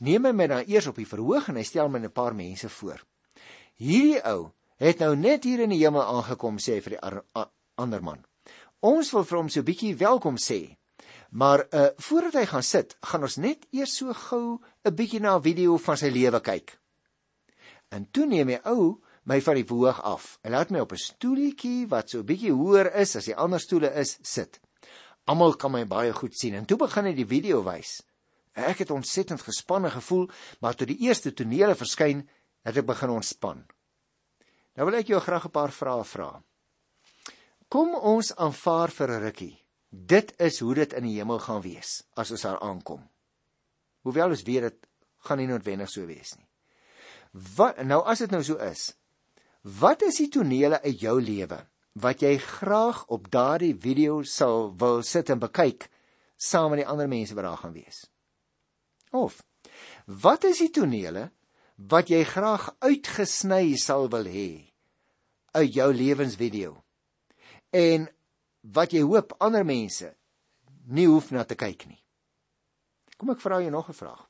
neem 0.00 0.24
hy 0.24 0.32
my 0.32 0.46
dan 0.46 0.64
eers 0.66 0.86
op 0.86 0.96
die 0.96 1.06
verhoog 1.08 1.48
en 1.48 1.56
hy 1.56 1.62
stel 1.62 1.88
my 1.88 1.98
'n 1.98 2.12
paar 2.12 2.34
mense 2.34 2.68
voor. 2.68 3.04
Hierdie 3.76 4.22
ou 4.24 4.52
het 4.76 4.98
nou 4.98 5.16
net 5.16 5.44
hier 5.44 5.60
in 5.60 5.70
die 5.70 5.84
hemel 5.84 6.02
aangekom 6.02 6.58
sê 6.58 6.80
vir 6.82 6.96
die 6.96 7.02
ander 7.76 8.02
man. 8.02 8.24
Ons 8.80 9.10
wil 9.12 9.26
vir 9.28 9.36
hom 9.36 9.48
so 9.52 9.60
'n 9.60 9.68
bietjie 9.68 9.96
welkom 10.00 10.36
sê. 10.40 10.76
Maar 11.30 11.66
uh 11.72 11.90
voordat 12.00 12.34
hy 12.40 12.46
gaan 12.46 12.62
sit, 12.62 12.96
gaan 13.02 13.22
ons 13.22 13.36
net 13.36 13.66
eers 13.76 13.96
so 13.96 14.12
gou 14.12 14.58
'n 14.84 14.94
bietjie 14.96 15.20
na 15.20 15.36
'n 15.36 15.42
video 15.42 15.76
van 15.76 15.96
sy 15.96 16.08
lewe 16.08 16.40
kyk. 16.40 16.78
En 17.90 18.08
toe 18.10 18.26
neem 18.26 18.48
hy 18.48 18.60
ou 18.64 19.02
my 19.24 19.40
van 19.40 19.54
die 19.54 19.64
verhoog 19.64 20.00
af 20.02 20.38
en 20.42 20.52
laat 20.52 20.70
my 20.70 20.80
op 20.80 20.92
'n 20.92 20.96
stoeltjie 20.96 21.88
wat 21.88 22.08
so 22.08 22.20
'n 22.20 22.26
bietjie 22.26 22.52
hoër 22.52 22.94
is 22.96 23.16
as 23.16 23.24
die 23.24 23.36
ander 23.36 23.60
stoele 23.60 23.92
is 23.92 24.18
sit. 24.22 24.60
Almal 25.26 25.56
kan 25.56 25.72
my 25.72 25.84
baie 25.84 26.12
goed 26.12 26.34
sien 26.34 26.54
en 26.54 26.64
toe 26.64 26.78
begin 26.78 27.04
hy 27.04 27.14
die 27.14 27.28
video 27.28 27.62
wys. 27.62 28.02
Ek 28.54 28.78
het 28.78 28.90
ontsettend 28.90 29.42
gespanne 29.42 29.90
gevoel, 29.90 30.30
maar 30.60 30.74
toe 30.74 30.86
die 30.86 31.00
eerste 31.06 31.32
tonele 31.32 31.74
verskyn, 31.74 32.28
het 32.64 32.76
ek 32.76 32.86
begin 32.86 33.10
ontspan. 33.10 33.66
Nou 34.76 34.90
wil 34.90 34.98
ek 34.98 35.06
jou 35.06 35.20
graag 35.20 35.44
'n 35.44 35.50
paar 35.50 35.72
vrae 35.72 36.04
vra. 36.04 36.42
Kom 37.70 37.92
ons 37.94 38.32
aanvaar 38.34 38.90
vir 38.90 39.10
'n 39.14 39.22
rukkie. 39.22 39.56
Dit 39.90 40.32
is 40.42 40.58
hoe 40.58 40.74
dit 40.74 40.92
in 40.92 41.04
die 41.06 41.18
hemel 41.18 41.38
gaan 41.38 41.62
wees 41.62 42.02
as 42.16 42.30
ons 42.30 42.42
daar 42.42 42.58
aankom. 42.58 43.08
Hoewel 44.02 44.30
ons 44.30 44.42
weet 44.42 44.62
dit 44.62 44.86
gaan 45.18 45.38
nie 45.38 45.46
noodwendig 45.46 45.90
so 45.90 46.06
wees 46.06 46.34
nie. 46.36 46.48
Wat 47.30 47.78
nou 47.84 48.02
as 48.02 48.18
dit 48.18 48.30
nou 48.30 48.42
so 48.42 48.56
is? 48.56 48.96
Wat 49.62 50.02
is 50.02 50.16
die 50.16 50.28
tonele 50.28 50.82
uit 50.82 51.00
jou 51.00 51.20
lewe 51.20 51.60
wat 51.94 52.20
jy 52.22 52.38
graag 52.38 53.06
op 53.06 53.30
daardie 53.30 53.74
video 53.74 54.22
sal 54.22 54.74
wil 54.76 55.02
sit 55.02 55.30
en 55.30 55.38
bekyk 55.38 55.90
saam 56.36 56.70
met 56.70 56.82
die 56.82 56.88
ander 56.88 57.08
mense 57.08 57.34
wat 57.34 57.44
daar 57.44 57.62
gaan 57.62 57.72
wees? 57.72 58.06
Of 59.12 59.44
wat 60.06 60.44
is 60.44 60.58
die 60.58 60.70
tonele 60.70 61.30
wat 61.76 62.10
jy 62.10 62.24
graag 62.24 62.74
uitgesny 62.80 63.76
sal 63.76 64.08
wil 64.08 64.24
hê 64.26 64.74
uit 65.54 65.74
jou 65.74 65.92
lewensvideo? 65.94 66.82
En 67.70 68.08
wat 68.60 68.92
jy 68.92 69.02
hoop 69.06 69.36
ander 69.38 69.64
mense 69.64 70.10
nie 70.90 71.06
hoef 71.06 71.30
na 71.30 71.44
te 71.44 71.54
kyk 71.54 71.86
nie. 71.86 72.00
Kom 73.16 73.30
ek 73.30 73.42
vra 73.42 73.60
jou 73.60 73.70
nog 73.70 73.88
'n 73.88 73.94
vraag. 73.94 74.26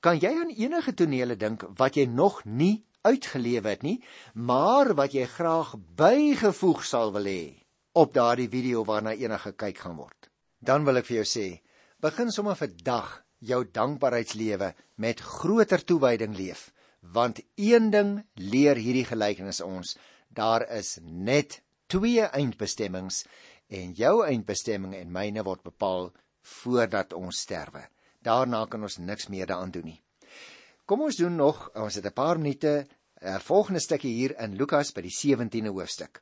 Kan 0.00 0.18
jy 0.18 0.32
aan 0.40 0.50
enige 0.50 0.94
tonele 0.94 1.36
dink 1.36 1.64
wat 1.78 1.96
jy 1.96 2.06
nog 2.06 2.44
nie 2.44 2.84
uitgelewe 3.02 3.68
het 3.68 3.82
nie, 3.82 4.02
maar 4.34 4.94
wat 4.94 5.12
jy 5.12 5.26
graag 5.26 5.74
bygevoeg 5.96 6.84
sal 6.84 7.12
wil 7.12 7.24
hê 7.24 7.64
op 7.92 8.12
daardie 8.14 8.48
video 8.48 8.84
waarna 8.84 9.14
enige 9.14 9.52
kyk 9.52 9.78
gaan 9.78 9.96
word? 9.96 10.30
Dan 10.60 10.84
wil 10.84 10.96
ek 10.96 11.06
vir 11.06 11.16
jou 11.22 11.24
sê, 11.24 11.62
begin 12.00 12.30
sommer 12.30 12.56
vir 12.56 12.74
dag 12.82 13.24
jou 13.38 13.64
dankbaarheidslewe 13.64 14.74
met 14.96 15.20
groter 15.20 15.84
toewyding 15.84 16.36
leef, 16.36 16.72
want 17.00 17.40
een 17.54 17.90
ding 17.90 18.24
leer 18.34 18.76
hierdie 18.76 19.06
gelykenis 19.06 19.60
ons, 19.60 19.96
daar 20.28 20.66
is 20.70 20.98
net 21.02 21.62
twee 21.88 22.24
eindbestemmings 22.24 23.24
en 23.68 23.94
jou 23.96 24.20
eindbestemming 24.24 24.94
en 24.98 25.12
myne 25.12 25.44
word 25.44 25.64
bepaal 25.66 26.10
voordat 26.60 27.12
ons 27.16 27.40
sterwe. 27.44 27.82
Daarna 28.24 28.64
kan 28.66 28.82
ons 28.82 28.98
niks 28.98 29.28
meer 29.32 29.48
daaraan 29.48 29.72
doen 29.72 29.90
nie. 29.92 30.00
Kom 30.88 31.02
ons 31.04 31.18
doen 31.20 31.34
nog, 31.36 31.68
ons 31.76 31.94
het 31.94 32.06
'n 32.06 32.12
paar 32.12 32.38
minute, 32.38 32.86
'n 33.20 33.26
uh, 33.26 33.38
volgende 33.38 33.80
stukkie 33.80 34.14
hier 34.14 34.38
in 34.40 34.56
Lukas 34.56 34.92
by 34.92 35.02
die 35.02 35.12
17de 35.12 35.68
hoofstuk. 35.68 36.20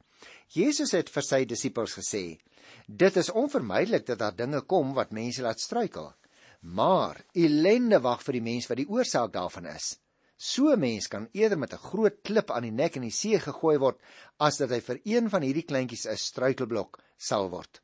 Jesus 0.48 0.92
het 0.92 1.11
vir 1.11 1.22
sy 1.22 1.44
disippels 1.44 1.94
gesê: 1.94 2.38
"Dit 2.87 3.16
is 3.16 3.31
onvermydelik 3.31 4.07
dat 4.07 4.18
daar 4.18 4.37
dinge 4.37 4.61
kom 4.61 4.94
wat 4.94 5.12
mense 5.12 5.42
laat 5.42 5.61
struikel." 5.61 6.14
Maar 6.61 7.24
ellende 7.33 8.00
wag 8.00 8.22
vir 8.22 8.33
die 8.33 8.42
mens 8.42 8.66
wat 8.66 8.76
die 8.76 8.88
oorsaak 8.88 9.33
daarvan 9.33 9.66
is. 9.66 9.98
So 10.37 10.72
'n 10.72 10.79
mens 10.79 11.09
kan 11.09 11.29
eerder 11.33 11.59
met 11.59 11.72
'n 11.72 11.87
groot 11.88 12.22
klip 12.22 12.51
aan 12.51 12.62
die 12.62 12.70
nek 12.70 12.96
in 12.96 13.03
die 13.03 13.11
see 13.11 13.38
gegooi 13.40 13.79
word 13.79 14.01
as 14.38 14.57
dat 14.57 14.70
hy 14.70 14.81
vir 14.81 15.01
een 15.05 15.31
van 15.31 15.42
hierdie 15.42 15.64
kleintjies 15.64 16.07
'n 16.07 16.16
struikelblok 16.16 16.99
sal 17.16 17.49
word. 17.49 17.81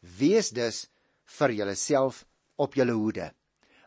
Wees 0.00 0.50
dus 0.50 0.88
vir 1.24 1.50
jouself 1.52 2.26
op 2.56 2.74
jou 2.74 2.90
hoede. 2.90 3.32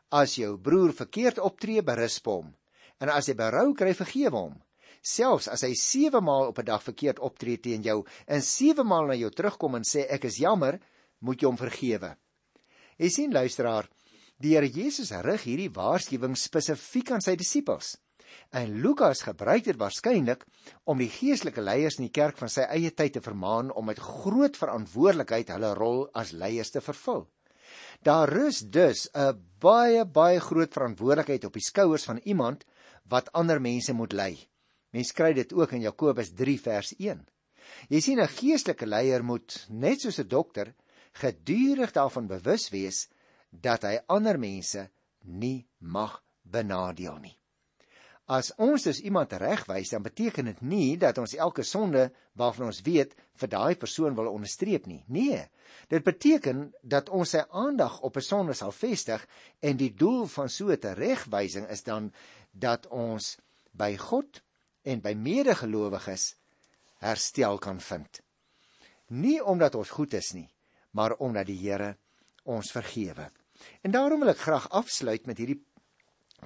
As 0.10 0.36
jou 0.36 0.58
broer 0.58 0.94
verkeerd 0.94 1.40
optree, 1.40 1.82
berus 1.82 2.20
hom. 2.26 2.56
En 3.00 3.10
as 3.10 3.28
hy 3.28 3.34
berou 3.34 3.74
kry, 3.74 3.94
vergewe 3.94 4.38
hom. 4.38 4.64
Selfs 5.02 5.48
as 5.48 5.62
hy 5.62 5.74
7 5.74 6.24
maal 6.24 6.48
op 6.48 6.60
'n 6.60 6.66
dag 6.66 6.84
verkeerd 6.84 7.20
optree 7.20 7.58
teen 7.58 7.84
jou 7.84 8.06
en 8.26 8.42
7 8.42 8.88
maal 8.88 9.06
na 9.06 9.14
jou 9.14 9.30
terugkom 9.30 9.76
en 9.76 9.84
sê 9.84 10.08
ek 10.10 10.26
is 10.26 10.38
jammer, 10.38 10.80
moet 11.20 11.42
jy 11.42 11.48
hom 11.48 11.58
vergewe. 11.58 12.18
Jy 12.98 13.10
sien 13.10 13.32
luisteraar, 13.32 13.90
Die 14.40 14.54
Here 14.54 14.70
Jesus 14.70 15.10
rig 15.26 15.44
hierdie 15.44 15.72
waarskuwing 15.74 16.36
spesifiek 16.38 17.10
aan 17.12 17.22
sy 17.26 17.36
disippels. 17.36 17.96
En 18.50 18.82
Lukas 18.82 19.22
gebruik 19.22 19.64
dit 19.64 19.78
waarskynlik 19.78 20.46
om 20.84 20.98
die 20.98 21.10
geestelike 21.12 21.62
leiers 21.62 21.98
in 22.00 22.08
die 22.08 22.16
kerk 22.16 22.38
van 22.38 22.50
sy 22.50 22.66
eie 22.72 22.92
tyd 22.92 23.14
te 23.18 23.22
vermaan 23.22 23.72
om 23.72 23.86
met 23.86 24.00
groot 24.00 24.58
verantwoordelikheid 24.58 25.50
hulle 25.56 25.74
rol 25.74 26.06
as 26.14 26.32
leiers 26.32 26.72
te 26.72 26.82
vervul. 26.82 27.28
Daar 28.04 28.30
rus 28.30 28.60
dus 28.60 29.10
'n 29.14 29.40
baie 29.60 30.06
baie 30.06 30.40
groot 30.40 30.74
verantwoordelikheid 30.74 31.46
op 31.46 31.54
die 31.54 31.68
skouers 31.68 32.06
van 32.06 32.20
iemand 32.24 32.66
wat 33.10 33.32
ander 33.32 33.62
mense 33.62 33.94
moet 33.94 34.14
lei. 34.14 34.48
Mens 34.92 35.12
kry 35.12 35.34
dit 35.34 35.54
ook 35.54 35.72
in 35.72 35.82
Jakobus 35.82 36.34
3 36.34 36.62
vers 36.62 36.94
1. 36.98 37.28
Jy 37.90 38.00
sien 38.00 38.20
'n 38.20 38.28
geestelike 38.28 38.86
leier 38.86 39.24
moet 39.24 39.66
net 39.70 40.02
soos 40.02 40.20
'n 40.20 40.28
dokter 40.28 40.74
gedurig 41.14 41.92
daarvan 41.92 42.28
bewus 42.28 42.70
wees 42.70 43.10
dat 43.52 43.84
hy 43.84 44.00
ander 44.08 44.40
mense 44.40 44.90
nie 45.24 45.68
mag 45.80 46.24
benadeel 46.42 47.18
nie. 47.18 47.38
As 48.28 48.50
ons 48.60 48.84
dus 48.84 49.00
iemand 49.08 49.32
regwys, 49.40 49.94
dan 49.94 50.04
beteken 50.04 50.50
dit 50.50 50.62
nie 50.62 50.98
dat 51.00 51.18
ons 51.18 51.36
elke 51.40 51.64
sonde 51.64 52.10
waarvan 52.36 52.68
ons 52.68 52.82
weet 52.84 53.14
vir 53.40 53.50
daai 53.54 53.76
persoon 53.80 54.18
wil 54.18 54.28
onderstreep 54.34 54.86
nie. 54.86 55.00
Nee, 55.08 55.46
dit 55.88 56.04
beteken 56.04 56.66
dat 56.84 57.08
ons 57.08 57.32
sy 57.38 57.46
aandag 57.56 58.02
op 58.04 58.18
'n 58.18 58.28
sonde 58.28 58.54
sal 58.54 58.72
vestig 58.72 59.24
en 59.62 59.78
die 59.78 59.94
doel 59.96 60.28
van 60.28 60.50
so 60.50 60.68
'n 60.68 60.96
regwysing 61.00 61.70
is 61.70 61.84
dan 61.84 62.12
dat 62.52 62.88
ons 62.88 63.38
by 63.72 63.96
God 63.96 64.42
en 64.84 65.00
by 65.00 65.14
medegelowiges 65.14 66.36
herstel 67.00 67.58
kan 67.58 67.80
vind. 67.80 68.22
Nie 69.08 69.44
omdat 69.44 69.76
ons 69.76 69.90
goed 69.90 70.14
is 70.14 70.34
nie, 70.34 70.50
maar 70.92 71.16
omdat 71.16 71.46
die 71.46 71.60
Here 71.60 71.96
ons 72.44 72.72
vergewe. 72.72 73.32
En 73.82 73.92
daarom 73.92 74.20
wil 74.20 74.30
ek 74.30 74.44
graag 74.44 74.70
afsluit 74.70 75.26
met 75.26 75.38
hierdie 75.38 75.64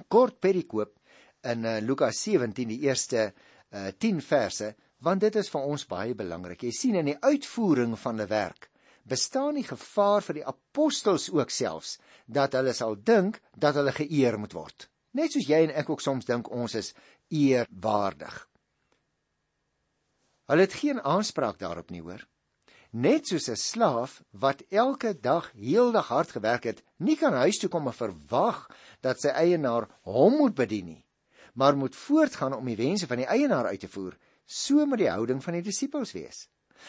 kort 0.08 0.38
perikoop 0.40 1.01
in 1.42 1.64
uh, 1.64 1.78
Lukas 1.80 2.22
17 2.22 2.68
die 2.68 2.82
eerste 2.86 3.32
uh, 3.72 3.88
eh, 3.88 3.92
10 3.98 4.20
verse 4.22 4.74
want 5.02 5.24
dit 5.24 5.36
is 5.40 5.48
vir 5.50 5.64
ons 5.66 5.84
baie 5.90 6.14
belangrik. 6.14 6.62
Jy 6.62 6.72
sien 6.76 6.98
in 7.00 7.08
die 7.10 7.18
uitvoering 7.18 7.96
van 7.98 8.20
die 8.20 8.28
werk 8.30 8.68
bestaan 9.08 9.56
die 9.58 9.66
gevaar 9.66 10.22
vir 10.22 10.38
die 10.38 10.46
apostels 10.46 11.26
ook 11.34 11.50
selfs 11.50 11.96
dat 12.26 12.54
hulle 12.54 12.74
sal 12.76 12.94
dink 12.94 13.40
dat 13.58 13.74
hulle 13.74 13.94
geëer 13.96 14.38
moet 14.38 14.54
word. 14.54 14.86
Net 15.18 15.34
soos 15.34 15.48
jy 15.48 15.64
en 15.66 15.74
ek 15.74 15.90
ook 15.90 16.04
soms 16.04 16.28
dink 16.28 16.52
ons 16.54 16.76
is 16.78 16.92
eerwaardig. 17.34 18.36
Hulle 20.52 20.68
het 20.68 20.78
geen 20.78 21.00
aanspraak 21.02 21.58
daarop 21.58 21.90
nie, 21.90 22.04
hoor 22.04 22.22
net 22.92 23.26
soos 23.26 23.48
'n 23.48 23.56
slaaf 23.56 24.22
wat 24.30 24.62
elke 24.68 25.14
dag 25.20 25.50
heeldag 25.56 26.08
hard 26.08 26.30
gewerk 26.30 26.64
het, 26.64 26.82
nie 26.98 27.16
kan 27.16 27.32
huis 27.32 27.58
toe 27.58 27.70
kom 27.70 27.86
en 27.86 27.92
verwag 27.96 28.68
dat 29.00 29.20
sy 29.20 29.28
eienaar 29.28 29.88
hom 30.04 30.36
moet 30.36 30.54
bedien 30.54 30.86
nie, 30.86 31.04
maar 31.52 31.76
moet 31.76 31.96
voortgaan 31.96 32.54
om 32.56 32.66
die 32.66 32.76
wense 32.76 33.06
van 33.06 33.20
die 33.22 33.28
eienaar 33.28 33.66
uit 33.66 33.80
te 33.80 33.88
voer, 33.88 34.16
so 34.44 34.86
moet 34.86 35.04
die 35.04 35.10
houding 35.12 35.42
van 35.44 35.58
die 35.58 35.64
disippels 35.64 36.12
wees. 36.16 36.46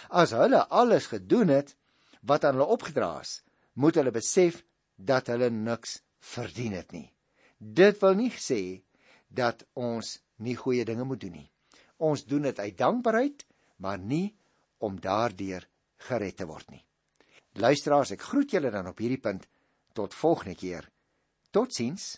As 0.10 0.34
hulle 0.34 0.66
alles 0.68 1.10
gedoen 1.12 1.52
het 1.54 1.76
wat 2.22 2.46
aan 2.46 2.58
hulle 2.58 2.72
opgedra 2.76 3.20
is, 3.22 3.42
moet 3.74 3.96
hulle 4.00 4.14
besef 4.14 4.64
dat 4.96 5.28
hulle 5.28 5.50
niks 5.50 6.00
verdien 6.20 6.78
het 6.78 6.92
nie. 6.92 7.10
Dit 7.58 8.00
wil 8.02 8.16
nie 8.20 8.32
sê 8.32 8.84
dat 9.28 9.66
ons 9.74 10.18
nie 10.44 10.56
goeie 10.60 10.86
dinge 10.86 11.06
moet 11.08 11.22
doen 11.22 11.38
nie. 11.40 11.50
Ons 11.98 12.26
doen 12.28 12.48
dit 12.48 12.60
uit 12.60 12.78
dankbaarheid, 12.78 13.46
maar 13.78 14.00
nie 14.00 14.36
om 14.84 15.00
daardeur 15.00 15.68
gered 16.08 16.38
te 16.38 16.48
word 16.48 16.70
nie. 16.72 16.84
Luisteraars, 17.62 18.16
ek 18.16 18.26
groet 18.32 18.52
julle 18.56 18.72
dan 18.74 18.90
op 18.90 19.00
hierdie 19.00 19.22
punt 19.22 19.46
tot 19.94 20.16
volgende 20.18 20.56
keer. 20.58 20.88
Totsiens. 21.54 22.18